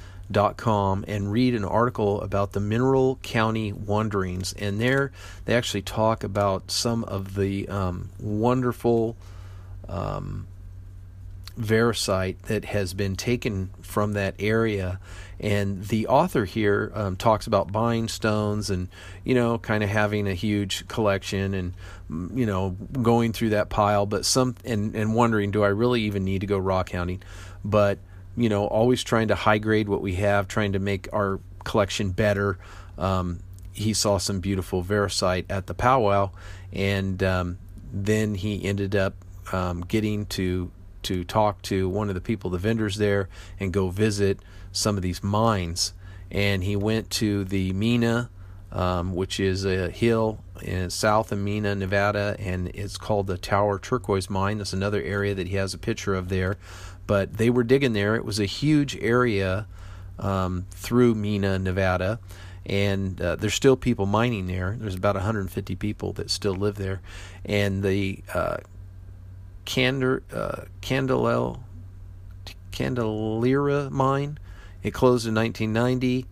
read 1.30 1.54
an 1.54 1.64
article 1.64 2.20
about 2.22 2.52
the 2.52 2.60
Mineral 2.60 3.16
County 3.22 3.72
Wanderings. 3.72 4.52
And 4.52 4.80
there 4.80 5.12
they 5.44 5.54
actually 5.54 5.82
talk 5.82 6.24
about 6.24 6.70
some 6.70 7.04
of 7.04 7.34
the 7.34 7.68
um, 7.68 8.10
wonderful 8.20 9.16
um, 9.88 10.46
Variscite 11.58 12.42
that 12.42 12.64
has 12.64 12.94
been 12.94 13.16
taken 13.16 13.70
from 13.82 14.14
that 14.14 14.34
area. 14.38 15.00
And 15.38 15.84
the 15.86 16.06
author 16.06 16.44
here 16.44 16.92
um, 16.94 17.16
talks 17.16 17.46
about 17.46 17.72
buying 17.72 18.08
stones 18.08 18.70
and, 18.70 18.88
you 19.24 19.34
know, 19.34 19.58
kind 19.58 19.82
of 19.82 19.88
having 19.88 20.28
a 20.28 20.34
huge 20.34 20.86
collection 20.86 21.54
and, 21.54 21.74
mm, 22.10 22.36
you 22.36 22.46
know, 22.46 22.76
going 22.92 23.32
through 23.32 23.50
that 23.50 23.68
pile, 23.68 24.06
but 24.06 24.24
some, 24.24 24.54
and, 24.64 24.94
and 24.94 25.14
wondering, 25.14 25.50
do 25.50 25.64
I 25.64 25.68
really 25.68 26.02
even 26.02 26.24
need 26.24 26.42
to 26.42 26.46
go 26.46 26.58
rock 26.58 26.90
hounding? 26.90 27.22
But, 27.64 27.98
you 28.36 28.48
know, 28.48 28.66
always 28.66 29.02
trying 29.02 29.28
to 29.28 29.34
high 29.34 29.58
grade 29.58 29.88
what 29.88 30.00
we 30.00 30.14
have, 30.14 30.48
trying 30.48 30.72
to 30.72 30.78
make 30.78 31.08
our 31.12 31.40
collection 31.64 32.10
better. 32.10 32.58
Um, 32.98 33.40
he 33.72 33.92
saw 33.92 34.18
some 34.18 34.40
beautiful 34.40 34.82
Variscite 34.82 35.46
at 35.48 35.66
the 35.66 35.74
powwow, 35.74 36.30
and 36.72 37.22
um, 37.22 37.58
then 37.92 38.34
he 38.34 38.64
ended 38.64 38.94
up 38.94 39.14
um, 39.52 39.82
getting 39.82 40.26
to 40.26 40.70
to 41.02 41.24
talk 41.24 41.62
to 41.62 41.88
one 41.88 42.08
of 42.08 42.14
the 42.14 42.20
people, 42.20 42.50
the 42.50 42.58
vendors 42.58 42.96
there, 42.96 43.28
and 43.58 43.72
go 43.72 43.88
visit 43.88 44.38
some 44.70 44.96
of 44.96 45.02
these 45.02 45.22
mines. 45.22 45.94
And 46.30 46.62
he 46.62 46.76
went 46.76 47.08
to 47.10 47.44
the 47.44 47.72
Mina, 47.72 48.28
um, 48.70 49.14
which 49.14 49.40
is 49.40 49.64
a 49.64 49.90
hill 49.90 50.44
in 50.62 50.90
south 50.90 51.32
of 51.32 51.38
Mina, 51.38 51.74
Nevada, 51.74 52.36
and 52.38 52.68
it's 52.68 52.98
called 52.98 53.26
the 53.26 53.38
Tower 53.38 53.78
Turquoise 53.78 54.28
Mine. 54.28 54.58
That's 54.58 54.74
another 54.74 55.02
area 55.02 55.34
that 55.34 55.48
he 55.48 55.56
has 55.56 55.72
a 55.72 55.78
picture 55.78 56.14
of 56.14 56.28
there. 56.28 56.58
But 57.06 57.36
they 57.36 57.50
were 57.50 57.64
digging 57.64 57.92
there. 57.92 58.14
It 58.14 58.24
was 58.24 58.38
a 58.38 58.46
huge 58.46 58.96
area 58.96 59.66
um, 60.18 60.66
through 60.70 61.14
Mina, 61.14 61.58
Nevada 61.58 62.20
and 62.66 63.20
uh, 63.20 63.36
there's 63.36 63.54
still 63.54 63.76
people 63.76 64.06
mining 64.06 64.46
there. 64.46 64.76
There's 64.78 64.94
about 64.94 65.14
150 65.16 65.76
people 65.76 66.12
that 66.14 66.30
still 66.30 66.54
live 66.54 66.76
there, 66.76 67.00
and 67.44 67.82
the 67.82 68.22
uh, 68.32 68.58
Candor, 69.64 70.22
uh, 70.32 70.64
Candelel, 70.80 71.60
Candelaria 72.70 73.90
mine. 73.90 74.38
It 74.82 74.92
closed 74.92 75.26
in 75.26 75.34
1990, 75.34 76.26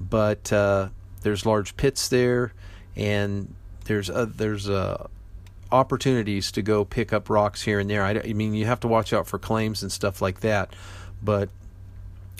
but 0.00 0.52
uh, 0.52 0.88
there's 1.22 1.44
large 1.44 1.76
pits 1.76 2.08
there, 2.08 2.52
and 2.94 3.54
there's 3.84 4.10
uh, 4.10 4.26
there's 4.28 4.68
uh, 4.68 5.08
opportunities 5.72 6.50
to 6.52 6.62
go 6.62 6.84
pick 6.84 7.12
up 7.12 7.30
rocks 7.30 7.62
here 7.62 7.78
and 7.78 7.88
there. 7.88 8.04
I, 8.04 8.20
I 8.24 8.32
mean, 8.32 8.54
you 8.54 8.66
have 8.66 8.80
to 8.80 8.88
watch 8.88 9.12
out 9.12 9.26
for 9.26 9.38
claims 9.38 9.82
and 9.82 9.90
stuff 9.90 10.20
like 10.20 10.40
that, 10.40 10.74
but 11.22 11.48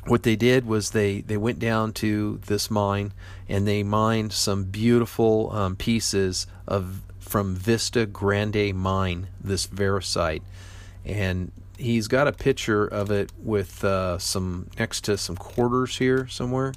what 0.07 0.23
they 0.23 0.37
did 0.37 0.67
was 0.67 0.91
they, 0.91 1.21
they 1.21 1.37
went 1.37 1.59
down 1.59 1.93
to 1.93 2.41
this 2.47 2.71
mine 2.71 3.13
and 3.49 3.67
they 3.67 3.83
mined 3.83 4.33
some 4.33 4.65
beautiful 4.65 5.53
um, 5.53 5.77
pieces 5.77 6.47
of 6.67 7.03
from 7.19 7.55
Vista 7.55 8.07
Grande 8.07 8.75
Mine, 8.75 9.29
this 9.41 9.67
Variscite. 9.67 10.43
And 11.05 11.53
he's 11.79 12.09
got 12.09 12.27
a 12.27 12.33
picture 12.33 12.85
of 12.87 13.11
it 13.11 13.31
with 13.39 13.85
uh, 13.85 14.19
some 14.19 14.69
next 14.79 15.05
to 15.05 15.17
some 15.17 15.37
quarters 15.37 15.99
here 15.99 16.27
somewhere. 16.27 16.73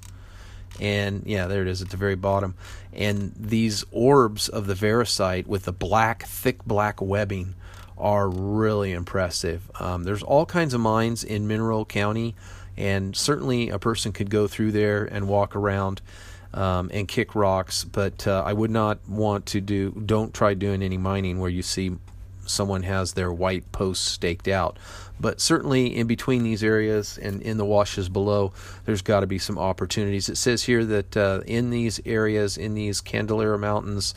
And 0.79 1.23
yeah, 1.25 1.47
there 1.47 1.61
it 1.61 1.67
is 1.67 1.81
at 1.81 1.89
the 1.89 1.97
very 1.97 2.15
bottom. 2.15 2.55
And 2.91 3.33
these 3.37 3.83
orbs 3.91 4.49
of 4.49 4.67
the 4.67 4.73
Variscite 4.73 5.47
with 5.47 5.63
the 5.63 5.71
black, 5.71 6.23
thick 6.23 6.63
black 6.65 7.01
webbing 7.01 7.55
are 7.97 8.27
really 8.27 8.91
impressive. 8.91 9.69
Um, 9.79 10.03
there's 10.03 10.23
all 10.23 10.45
kinds 10.45 10.73
of 10.73 10.81
mines 10.81 11.23
in 11.23 11.47
Mineral 11.47 11.85
County, 11.85 12.35
and 12.75 13.15
certainly 13.15 13.69
a 13.69 13.79
person 13.79 14.11
could 14.11 14.29
go 14.29 14.47
through 14.47 14.71
there 14.71 15.05
and 15.05 15.27
walk 15.27 15.55
around 15.55 16.01
um, 16.53 16.89
and 16.93 17.07
kick 17.07 17.35
rocks. 17.35 17.83
But 17.83 18.27
uh, 18.27 18.43
I 18.45 18.53
would 18.53 18.71
not 18.71 19.07
want 19.07 19.45
to 19.47 19.61
do. 19.61 19.91
Don't 20.05 20.33
try 20.33 20.53
doing 20.53 20.81
any 20.81 20.97
mining 20.97 21.39
where 21.39 21.49
you 21.49 21.61
see 21.61 21.91
someone 22.45 22.83
has 22.83 23.13
their 23.13 23.31
white 23.31 23.71
posts 23.71 24.07
staked 24.07 24.47
out. 24.47 24.77
But 25.19 25.39
certainly 25.39 25.95
in 25.95 26.07
between 26.07 26.43
these 26.43 26.63
areas 26.63 27.17
and 27.17 27.41
in 27.41 27.57
the 27.57 27.65
washes 27.65 28.09
below, 28.09 28.51
there's 28.85 29.01
got 29.01 29.21
to 29.21 29.27
be 29.27 29.39
some 29.39 29.57
opportunities. 29.57 30.27
It 30.27 30.37
says 30.37 30.63
here 30.63 30.83
that 30.85 31.15
uh, 31.15 31.41
in 31.45 31.69
these 31.69 31.99
areas, 32.05 32.57
in 32.57 32.73
these 32.73 32.99
Candelaria 32.99 33.57
Mountains, 33.57 34.13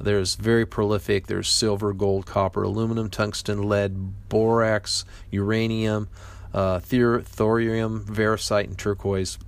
there's 0.00 0.36
very 0.36 0.64
prolific. 0.64 1.26
There's 1.26 1.48
silver, 1.48 1.92
gold, 1.92 2.26
copper, 2.26 2.62
aluminum, 2.62 3.10
tungsten, 3.10 3.62
lead, 3.62 4.28
borax, 4.28 5.04
uranium, 5.30 6.08
uh, 6.54 6.80
thorium, 6.80 8.04
variscite, 8.04 8.64
and 8.64 8.78
turquoise. 8.78 9.38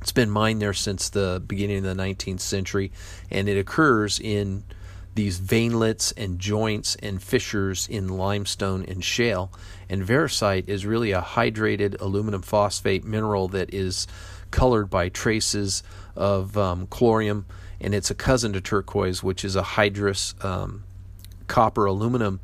It's 0.00 0.12
been 0.12 0.30
mined 0.30 0.60
there 0.60 0.72
since 0.72 1.08
the 1.08 1.42
beginning 1.46 1.78
of 1.78 1.96
the 1.96 2.02
19th 2.02 2.40
century, 2.40 2.90
and 3.30 3.48
it 3.48 3.56
occurs 3.56 4.18
in 4.18 4.64
these 5.14 5.38
veinlets 5.38 6.12
and 6.16 6.38
joints 6.38 6.96
and 6.96 7.22
fissures 7.22 7.86
in 7.88 8.08
limestone 8.08 8.84
and 8.86 9.04
shale. 9.04 9.52
And 9.88 10.02
variscite 10.02 10.68
is 10.68 10.86
really 10.86 11.12
a 11.12 11.20
hydrated 11.20 12.00
aluminum 12.00 12.42
phosphate 12.42 13.04
mineral 13.04 13.48
that 13.48 13.74
is 13.74 14.06
colored 14.50 14.88
by 14.88 15.08
traces 15.08 15.82
of 16.16 16.56
um, 16.56 16.86
chromium, 16.86 17.46
and 17.80 17.94
it's 17.94 18.10
a 18.10 18.14
cousin 18.14 18.52
to 18.52 18.60
turquoise, 18.60 19.22
which 19.22 19.44
is 19.44 19.56
a 19.56 19.62
hydrous 19.62 20.42
um, 20.44 20.84
copper 21.46 21.86
aluminum 21.86 22.40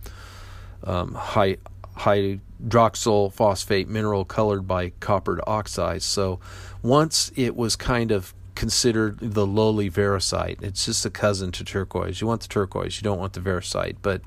um, 0.84 1.14
high, 1.14 1.56
hydroxyl 1.96 3.32
phosphate 3.32 3.88
mineral 3.88 4.24
colored 4.24 4.66
by 4.66 4.90
copper 5.00 5.40
oxides. 5.46 6.04
So 6.04 6.40
once 6.82 7.32
it 7.36 7.56
was 7.56 7.76
kind 7.76 8.10
of 8.10 8.34
considered 8.58 9.20
the 9.20 9.46
lowly 9.46 9.88
variscite. 9.88 10.60
It's 10.64 10.84
just 10.84 11.06
a 11.06 11.10
cousin 11.10 11.52
to 11.52 11.64
turquoise. 11.64 12.20
You 12.20 12.26
want 12.26 12.40
the 12.40 12.48
turquoise, 12.48 12.96
you 12.96 13.04
don't 13.04 13.18
want 13.18 13.34
the 13.34 13.40
variscite. 13.40 13.98
But 14.02 14.20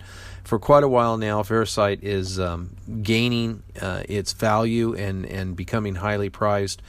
for 0.45 0.57
quite 0.57 0.83
a 0.83 0.87
while 0.87 1.17
now, 1.17 1.43
variscite 1.43 2.01
is 2.01 2.39
um, 2.39 2.77
gaining 3.03 3.61
uh, 3.81 4.03
its 4.07 4.31
value 4.31 4.95
and, 4.95 5.25
and 5.25 5.53
becoming 5.57 5.95
highly 5.95 6.29
prized. 6.29 6.81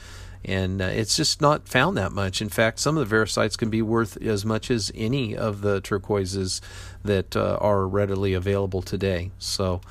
And 0.45 0.81
uh, 0.81 0.85
it's 0.85 1.17
just 1.17 1.41
not 1.41 1.67
found 1.67 1.97
that 1.97 2.13
much. 2.13 2.41
In 2.41 2.47
fact, 2.47 2.79
some 2.79 2.97
of 2.97 3.09
the 3.09 3.13
variscites 3.13 3.57
can 3.57 3.69
be 3.69 3.81
worth 3.81 4.15
as 4.21 4.45
much 4.45 4.71
as 4.71 4.89
any 4.95 5.35
of 5.35 5.59
the 5.59 5.81
turquoises 5.81 6.61
that 7.03 7.35
uh, 7.35 7.57
are 7.59 7.85
readily 7.85 8.33
available 8.33 8.81
today. 8.81 9.31
So 9.37 9.81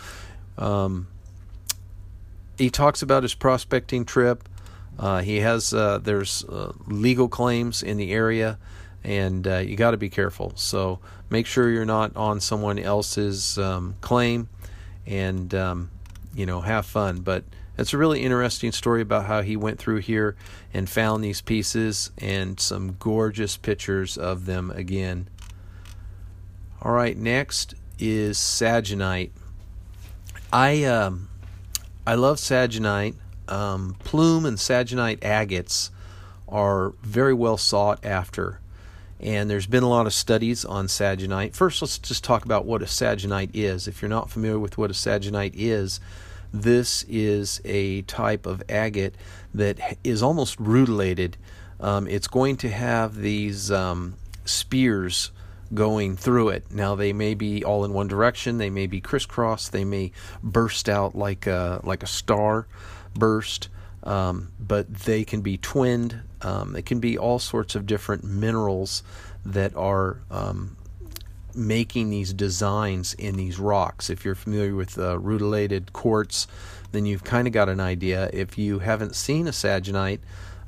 um, 0.56 1.06
he 2.56 2.70
talks 2.70 3.02
about 3.02 3.24
his 3.24 3.34
prospecting 3.34 4.06
trip. 4.06 4.48
Uh, 4.98 5.20
he 5.20 5.40
has 5.40 5.72
uh, 5.72 5.98
there's 5.98 6.44
uh, 6.44 6.72
legal 6.86 7.28
claims 7.28 7.82
in 7.82 7.96
the 7.96 8.12
area, 8.12 8.58
and 9.02 9.46
you 9.46 9.76
got 9.76 9.92
to 9.92 9.96
be 9.96 10.08
careful. 10.08 10.52
So 10.56 11.00
make 11.30 11.46
sure 11.46 11.70
you're 11.70 11.84
not 11.84 12.16
on 12.16 12.40
someone 12.40 12.78
else's 12.78 13.58
um, 13.58 13.96
claim, 14.00 14.48
and 15.06 15.54
um, 15.54 15.90
you 16.34 16.46
know 16.46 16.60
have 16.60 16.86
fun. 16.86 17.20
But 17.20 17.44
it's 17.78 17.92
a 17.94 17.98
really 17.98 18.22
interesting 18.22 18.70
story 18.70 19.00
about 19.00 19.26
how 19.26 19.42
he 19.42 19.56
went 19.56 19.78
through 19.78 19.98
here 19.98 20.36
and 20.74 20.88
found 20.88 21.24
these 21.24 21.40
pieces 21.40 22.10
and 22.18 22.60
some 22.60 22.96
gorgeous 22.98 23.56
pictures 23.56 24.18
of 24.18 24.44
them 24.46 24.70
again. 24.70 25.28
All 26.82 26.92
right, 26.92 27.16
next 27.16 27.74
is 27.98 28.36
Sagenite. 28.36 29.30
I 30.52 30.84
um, 30.84 31.28
I 32.06 32.14
love 32.14 32.36
Sagenite 32.36 33.14
um, 33.52 33.96
plume 34.00 34.46
and 34.46 34.56
sagenite 34.56 35.22
agates 35.22 35.90
are 36.48 36.90
very 37.02 37.34
well 37.34 37.56
sought 37.56 38.04
after. 38.04 38.60
And 39.20 39.48
there's 39.48 39.66
been 39.66 39.82
a 39.82 39.88
lot 39.88 40.06
of 40.06 40.14
studies 40.14 40.64
on 40.64 40.86
sagenite. 40.86 41.54
First, 41.54 41.80
let's 41.82 41.98
just 41.98 42.24
talk 42.24 42.44
about 42.44 42.64
what 42.64 42.82
a 42.82 42.86
sagenite 42.86 43.50
is. 43.54 43.86
If 43.86 44.02
you're 44.02 44.08
not 44.08 44.30
familiar 44.30 44.58
with 44.58 44.78
what 44.78 44.90
a 44.90 44.94
sagenite 44.94 45.52
is, 45.54 46.00
this 46.52 47.04
is 47.04 47.60
a 47.64 48.02
type 48.02 48.46
of 48.46 48.62
agate 48.68 49.14
that 49.54 49.98
is 50.02 50.22
almost 50.22 50.58
rutilated. 50.58 51.36
Um, 51.78 52.08
it's 52.08 52.26
going 52.26 52.56
to 52.58 52.70
have 52.70 53.16
these 53.16 53.70
um, 53.70 54.14
spears 54.44 55.30
going 55.72 56.16
through 56.16 56.48
it. 56.48 56.64
Now 56.70 56.94
they 56.94 57.12
may 57.12 57.34
be 57.34 57.64
all 57.64 57.84
in 57.84 57.92
one 57.92 58.08
direction, 58.08 58.58
they 58.58 58.70
may 58.70 58.86
be 58.86 59.00
crisscross, 59.00 59.68
they 59.68 59.84
may 59.84 60.12
burst 60.42 60.88
out 60.88 61.14
like 61.14 61.46
a, 61.46 61.80
like 61.84 62.02
a 62.02 62.06
star 62.06 62.66
burst, 63.14 63.68
um, 64.02 64.52
but 64.58 64.92
they 64.92 65.24
can 65.24 65.40
be 65.40 65.56
twinned. 65.56 66.20
Um, 66.42 66.76
it 66.76 66.86
can 66.86 67.00
be 67.00 67.16
all 67.16 67.38
sorts 67.38 67.74
of 67.74 67.86
different 67.86 68.24
minerals 68.24 69.02
that 69.44 69.74
are 69.76 70.22
um, 70.30 70.76
making 71.54 72.10
these 72.10 72.32
designs 72.32 73.14
in 73.14 73.36
these 73.36 73.58
rocks. 73.58 74.10
If 74.10 74.24
you're 74.24 74.34
familiar 74.34 74.74
with 74.74 74.98
uh, 74.98 75.18
rutilated 75.18 75.92
quartz, 75.92 76.46
then 76.92 77.06
you've 77.06 77.24
kind 77.24 77.46
of 77.46 77.52
got 77.52 77.68
an 77.68 77.80
idea. 77.80 78.30
If 78.32 78.58
you 78.58 78.80
haven't 78.80 79.14
seen 79.14 79.46
a 79.46 79.50
sagenite, 79.50 80.20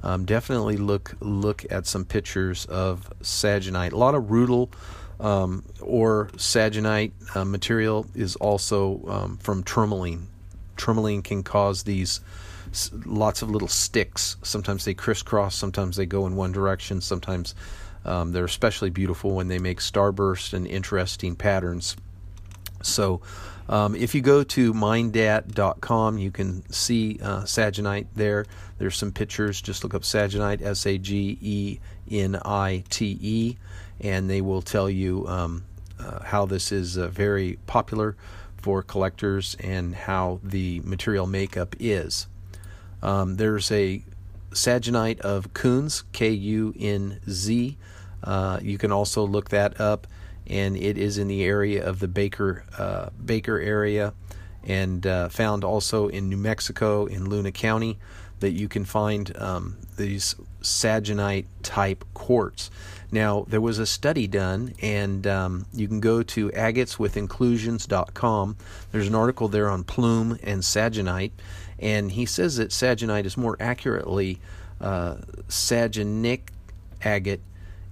um, 0.02 0.26
definitely 0.26 0.76
look 0.76 1.16
look 1.20 1.64
at 1.70 1.86
some 1.86 2.04
pictures 2.04 2.66
of 2.66 3.10
sagenite. 3.20 3.92
A 3.92 3.96
lot 3.96 4.14
of 4.14 4.24
rutile 4.24 4.70
um, 5.18 5.64
or 5.80 6.28
sagenite 6.36 7.12
uh, 7.34 7.44
material 7.44 8.06
is 8.14 8.36
also 8.36 9.02
um, 9.08 9.36
from 9.38 9.62
tourmaline. 9.62 10.28
Tourmaline 10.76 11.22
can 11.22 11.42
cause 11.42 11.82
these 11.82 12.20
lots 13.04 13.42
of 13.42 13.50
little 13.50 13.68
sticks. 13.68 14.36
Sometimes 14.42 14.84
they 14.84 14.94
crisscross, 14.94 15.54
sometimes 15.54 15.96
they 15.96 16.06
go 16.06 16.26
in 16.26 16.36
one 16.36 16.52
direction, 16.52 17.00
sometimes 17.00 17.54
um, 18.04 18.32
they're 18.32 18.44
especially 18.44 18.90
beautiful 18.90 19.32
when 19.34 19.48
they 19.48 19.58
make 19.58 19.78
starburst 19.78 20.52
and 20.52 20.66
interesting 20.66 21.36
patterns. 21.36 21.96
So, 22.82 23.22
um, 23.66 23.94
if 23.94 24.14
you 24.14 24.20
go 24.20 24.44
to 24.44 24.74
mindat.com, 24.74 26.18
you 26.18 26.30
can 26.30 26.70
see 26.70 27.18
uh, 27.22 27.46
there. 28.14 28.44
There's 28.76 28.96
some 28.96 29.10
pictures. 29.10 29.62
Just 29.62 29.84
look 29.84 29.94
up 29.94 30.02
Sagenite, 30.02 30.60
S 30.60 30.84
A 30.84 30.98
G 30.98 31.38
E 31.40 31.78
N 32.10 32.38
I 32.44 32.84
T 32.90 33.18
E, 33.22 33.56
and 34.02 34.28
they 34.28 34.42
will 34.42 34.60
tell 34.60 34.90
you 34.90 35.26
um, 35.28 35.64
uh, 35.98 36.22
how 36.24 36.44
this 36.44 36.72
is 36.72 36.98
uh, 36.98 37.08
very 37.08 37.58
popular 37.66 38.16
for 38.64 38.82
collectors 38.82 39.56
and 39.60 39.94
how 39.94 40.40
the 40.42 40.80
material 40.84 41.26
makeup 41.26 41.76
is. 41.78 42.28
Um, 43.02 43.36
there's 43.36 43.70
a 43.70 44.02
Sagenite 44.52 45.20
of 45.20 45.52
Kunz, 45.52 46.04
K 46.12 46.30
U 46.30 46.72
N 46.78 47.20
Z. 47.28 47.76
Uh, 48.22 48.58
you 48.62 48.78
can 48.78 48.90
also 48.90 49.26
look 49.26 49.50
that 49.50 49.78
up, 49.78 50.06
and 50.46 50.78
it 50.78 50.96
is 50.96 51.18
in 51.18 51.28
the 51.28 51.44
area 51.44 51.86
of 51.86 51.98
the 51.98 52.08
Baker 52.08 52.64
uh, 52.78 53.10
Baker 53.22 53.58
area, 53.60 54.14
and 54.62 55.06
uh, 55.06 55.28
found 55.28 55.62
also 55.62 56.08
in 56.08 56.30
New 56.30 56.38
Mexico 56.38 57.04
in 57.04 57.28
Luna 57.28 57.52
County. 57.52 57.98
That 58.44 58.50
you 58.50 58.68
can 58.68 58.84
find 58.84 59.34
um, 59.38 59.78
these 59.96 60.34
Sagenite 60.60 61.46
type 61.62 62.04
quartz. 62.12 62.70
Now, 63.10 63.46
there 63.48 63.62
was 63.62 63.78
a 63.78 63.86
study 63.86 64.26
done, 64.26 64.74
and 64.82 65.26
um, 65.26 65.64
you 65.72 65.88
can 65.88 66.00
go 66.00 66.22
to 66.22 66.50
agateswithinclusions.com. 66.50 68.56
There's 68.92 69.08
an 69.08 69.14
article 69.14 69.48
there 69.48 69.70
on 69.70 69.84
plume 69.84 70.38
and 70.42 70.60
sagenite, 70.60 71.30
and 71.78 72.12
he 72.12 72.26
says 72.26 72.58
that 72.58 72.68
sagenite 72.68 73.24
is 73.24 73.38
more 73.38 73.56
accurately 73.58 74.40
uh, 74.78 75.16
sagenic 75.48 76.50
agate, 77.02 77.40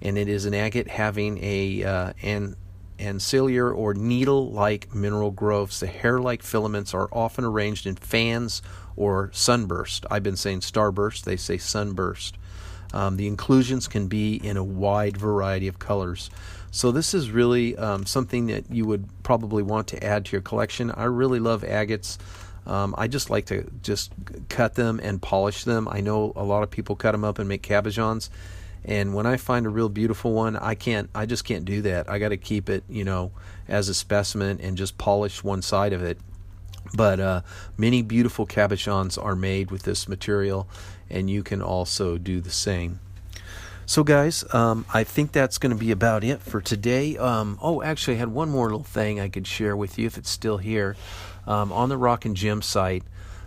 and 0.03 0.19
it 0.19 0.27
is 0.27 0.45
an 0.45 0.53
agate 0.53 0.87
having 0.87 1.43
a 1.43 1.83
uh, 1.83 2.13
an 2.21 2.55
acicular 2.99 3.75
or 3.75 3.95
needle-like 3.95 4.93
mineral 4.93 5.31
growths. 5.31 5.79
The 5.79 5.87
hair-like 5.87 6.43
filaments 6.43 6.93
are 6.93 7.09
often 7.11 7.43
arranged 7.43 7.87
in 7.87 7.95
fans 7.95 8.61
or 8.95 9.29
sunburst. 9.33 10.05
I've 10.09 10.23
been 10.23 10.35
saying 10.35 10.61
starburst; 10.61 11.23
they 11.23 11.37
say 11.37 11.57
sunburst. 11.57 12.37
Um, 12.93 13.17
the 13.17 13.27
inclusions 13.27 13.87
can 13.87 14.07
be 14.07 14.35
in 14.35 14.55
a 14.55 14.63
wide 14.63 15.17
variety 15.17 15.67
of 15.67 15.79
colors. 15.79 16.29
So 16.69 16.91
this 16.91 17.13
is 17.13 17.31
really 17.31 17.75
um, 17.77 18.05
something 18.05 18.47
that 18.47 18.69
you 18.71 18.85
would 18.85 19.07
probably 19.23 19.63
want 19.63 19.87
to 19.89 20.03
add 20.03 20.25
to 20.25 20.31
your 20.31 20.41
collection. 20.41 20.91
I 20.91 21.05
really 21.05 21.39
love 21.39 21.63
agates. 21.63 22.17
Um, 22.65 22.95
I 22.97 23.07
just 23.07 23.29
like 23.29 23.45
to 23.47 23.69
just 23.81 24.11
cut 24.49 24.75
them 24.75 24.99
and 25.03 25.21
polish 25.21 25.65
them. 25.65 25.87
I 25.89 26.01
know 26.01 26.33
a 26.35 26.43
lot 26.43 26.63
of 26.63 26.71
people 26.71 26.95
cut 26.95 27.11
them 27.11 27.23
up 27.23 27.37
and 27.37 27.49
make 27.49 27.61
cabochons, 27.61 28.29
and 28.85 29.13
when 29.13 29.25
I 29.25 29.37
find 29.37 29.65
a 29.65 29.69
real 29.69 29.89
beautiful 29.89 30.33
one, 30.33 30.55
I 30.55 30.75
can't. 30.75 31.09
I 31.13 31.25
just 31.25 31.45
can't 31.45 31.65
do 31.65 31.81
that. 31.83 32.09
I 32.09 32.19
got 32.19 32.29
to 32.29 32.37
keep 32.37 32.69
it, 32.69 32.83
you 32.89 33.03
know, 33.03 33.31
as 33.67 33.89
a 33.89 33.93
specimen 33.93 34.59
and 34.61 34.77
just 34.77 34.97
polish 34.97 35.43
one 35.43 35.61
side 35.61 35.93
of 35.93 36.03
it. 36.03 36.17
But 36.93 37.19
uh, 37.19 37.41
many 37.77 38.01
beautiful 38.01 38.45
cabochons 38.45 39.23
are 39.23 39.35
made 39.35 39.71
with 39.71 39.83
this 39.83 40.07
material, 40.07 40.67
and 41.09 41.29
you 41.29 41.43
can 41.43 41.61
also 41.61 42.17
do 42.17 42.41
the 42.41 42.51
same. 42.51 42.99
So, 43.85 44.03
guys, 44.03 44.45
um, 44.53 44.85
I 44.93 45.03
think 45.03 45.33
that's 45.33 45.57
going 45.57 45.71
to 45.71 45.77
be 45.77 45.91
about 45.91 46.23
it 46.23 46.41
for 46.41 46.61
today. 46.61 47.17
Um, 47.17 47.59
oh, 47.61 47.81
actually, 47.81 48.15
I 48.15 48.19
had 48.19 48.29
one 48.29 48.49
more 48.49 48.67
little 48.67 48.83
thing 48.83 49.19
I 49.19 49.27
could 49.27 49.45
share 49.45 49.75
with 49.75 49.97
you 49.97 50.07
if 50.07 50.17
it's 50.17 50.29
still 50.29 50.57
here. 50.57 50.95
Um, 51.45 51.73
on 51.73 51.89
the 51.89 51.97
Rock 51.97 52.23
and 52.23 52.35
Gem 52.35 52.61
site, 52.61 53.03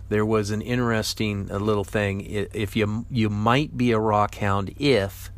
there 0.09 0.25
was 0.25 0.51
an 0.51 0.61
interesting 0.61 1.49
uh, 1.51 1.57
little 1.57 1.83
thing. 1.83 2.21
If 2.21 2.75
you 2.75 3.05
you 3.09 3.29
might 3.29 3.75
be 3.75 3.91
a 3.91 3.99
rock 3.99 4.35
hound 4.35 4.73
if, 4.77 5.31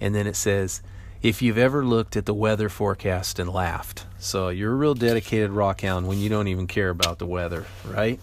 and 0.00 0.14
then 0.14 0.26
it 0.26 0.36
says 0.36 0.82
if 1.22 1.40
you've 1.40 1.58
ever 1.58 1.84
looked 1.84 2.16
at 2.16 2.26
the 2.26 2.34
weather 2.34 2.68
forecast 2.68 3.38
and 3.38 3.48
laughed. 3.48 4.04
So 4.18 4.48
you're 4.48 4.72
a 4.72 4.76
real 4.76 4.94
dedicated 4.94 5.50
rock 5.50 5.82
hound 5.82 6.08
when 6.08 6.18
you 6.18 6.28
don't 6.28 6.48
even 6.48 6.66
care 6.66 6.90
about 6.90 7.18
the 7.18 7.26
weather, 7.26 7.66
right? 7.86 8.18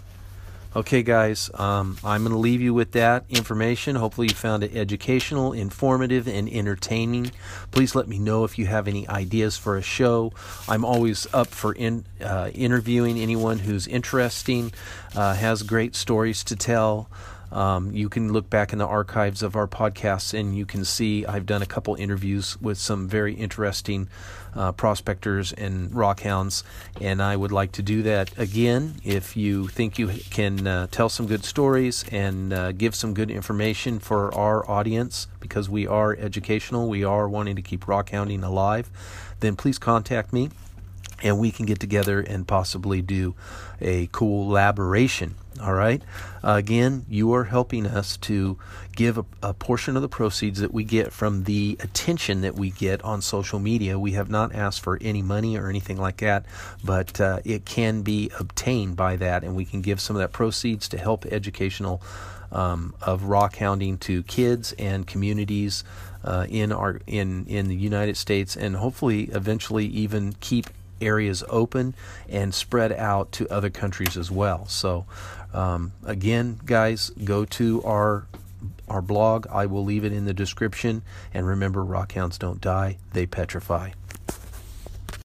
Okay, 0.76 1.02
guys, 1.02 1.50
um, 1.56 1.98
I'm 2.04 2.22
going 2.22 2.32
to 2.32 2.38
leave 2.38 2.62
you 2.62 2.76
with 2.76 2.92
that 2.92 3.26
information. 3.28 3.96
Hopefully, 3.96 4.28
you 4.28 4.36
found 4.36 4.64
it 4.64 4.76
educational, 4.76 5.52
informative, 5.52 6.28
and 6.28 6.48
entertaining. 6.48 7.32
Please 7.72 7.96
let 7.96 8.08
me 8.08 8.20
know 8.20 8.44
if 8.44 8.60
you 8.60 8.68
have 8.68 8.88
any 8.88 9.08
ideas 9.08 9.58
for 9.58 9.78
a 9.78 9.82
show. 9.82 10.32
I'm 10.68 10.86
always 10.86 11.26
up 11.34 11.48
for 11.48 11.74
in, 11.74 12.06
uh, 12.24 12.52
interviewing 12.54 13.18
anyone 13.18 13.58
who's 13.58 13.88
interesting, 13.88 14.72
uh, 15.16 15.34
has 15.34 15.64
great 15.64 15.96
stories 15.96 16.44
to 16.44 16.56
tell. 16.56 17.10
Um, 17.52 17.92
you 17.92 18.10
can 18.10 18.32
look 18.32 18.50
back 18.50 18.72
in 18.74 18.80
the 18.80 18.88
archives 18.88 19.42
of 19.42 19.56
our 19.56 19.68
podcasts 19.68 20.38
and 20.38 20.56
you 20.56 20.66
can 20.66 20.86
see 20.86 21.26
I've 21.26 21.46
done 21.46 21.62
a 21.62 21.66
couple 21.66 21.96
interviews 21.96 22.60
with 22.62 22.78
some 22.78 23.08
very 23.08 23.34
interesting 23.34 24.08
uh, 24.56 24.72
prospectors 24.72 25.54
and 25.54 25.92
rockhounds, 25.92 26.64
and 27.00 27.22
I 27.22 27.36
would 27.36 27.52
like 27.52 27.72
to 27.74 27.82
do 27.82 28.02
that 28.04 28.36
again. 28.38 28.96
If 29.04 29.38
you 29.38 29.68
think 29.68 30.00
you 30.00 30.08
can 30.30 30.66
uh, 30.66 30.88
tell 30.90 31.10
some 31.10 31.28
good 31.28 31.46
stories 31.46 32.04
and 32.12 32.52
uh, 32.52 32.72
give 32.72 32.96
some 32.96 33.14
good 33.14 33.30
information 33.30 34.00
for 34.00 34.34
our 34.34 34.70
audience, 34.70 35.28
because 35.40 35.70
we 35.70 35.86
are 35.88 36.16
educational, 36.16 36.90
we 36.90 37.04
are 37.04 37.30
wanting 37.30 37.56
to 37.56 37.62
keep 37.62 37.86
rockhounding 37.86 38.44
alive, 38.44 38.90
then 39.40 39.56
please 39.56 39.78
contact 39.78 40.34
me 40.34 40.50
and 41.22 41.40
we 41.40 41.52
can 41.52 41.66
get 41.66 41.80
together 41.80 42.20
and 42.20 42.48
possibly 42.48 43.02
do 43.02 43.36
a 43.82 44.08
collaboration. 44.08 45.36
All 45.62 45.74
right. 45.74 46.02
Uh, 46.42 46.54
again, 46.54 47.06
you 47.10 47.34
are 47.34 47.44
helping 47.44 47.86
us 47.86 48.16
to 48.18 48.58
give 48.96 49.18
a, 49.18 49.26
a, 49.44 49.54
portion 49.54 49.98
of 49.98 50.02
the 50.02 50.08
proceeds 50.08 50.62
that 50.62 50.74
we 50.74 50.86
get 50.86 51.12
from 51.12 51.44
the 51.44 51.76
attention 51.82 52.42
that 52.42 52.56
we 52.56 52.70
get 52.70 53.02
on 53.04 53.22
social 53.22 53.60
media. 53.60 54.00
We 54.00 54.14
have 54.14 54.30
not 54.30 54.56
asked 54.56 54.82
for 54.82 54.98
any 55.02 55.22
money 55.22 55.58
or 55.58 55.68
anything 55.70 55.98
like 55.98 56.18
that, 56.18 56.46
but 56.84 57.20
uh, 57.20 57.40
it 57.44 57.66
can 57.66 58.04
be 58.04 58.32
obtained 58.40 58.96
by 58.96 59.18
that, 59.18 59.44
and 59.44 59.54
we 59.54 59.66
can 59.66 59.82
give 59.82 60.00
some 60.00 60.16
of 60.16 60.22
that 60.22 60.32
proceeds 60.32 60.88
to 60.90 60.98
help 60.98 61.26
educational 61.26 62.02
um, 62.54 62.94
of 63.02 63.24
rock 63.24 63.58
hounding 63.58 63.98
to 64.00 64.24
kids 64.24 64.74
and 64.80 65.06
communities 65.06 65.84
uh, 66.24 66.46
in 66.50 66.72
our 66.72 67.02
in 67.06 67.46
in 67.48 67.68
the 67.68 67.76
United 67.76 68.18
States, 68.18 68.56
and 68.56 68.78
hopefully 68.78 69.30
eventually 69.34 69.86
even 69.86 70.34
keep 70.40 70.68
areas 71.02 71.44
open 71.50 71.96
and 72.28 72.54
spread 72.54 72.92
out 72.92 73.32
to 73.34 73.48
other 73.50 73.70
countries 73.70 74.18
as 74.18 74.30
well. 74.32 74.68
So, 74.68 75.06
um, 75.54 75.94
again, 76.06 76.60
guys, 76.66 77.12
go 77.24 77.46
to 77.46 77.84
our 77.84 78.28
our 78.88 79.02
blog. 79.02 79.48
I 79.52 79.68
will 79.68 79.86
leave 79.86 80.04
it 80.04 80.12
in 80.12 80.26
the 80.26 80.34
description. 80.34 81.02
And 81.34 81.48
remember, 81.48 81.84
rockhounds 81.84 82.38
don't 82.40 82.60
die; 82.60 82.98
they 83.14 83.26
petrify. 83.26 83.92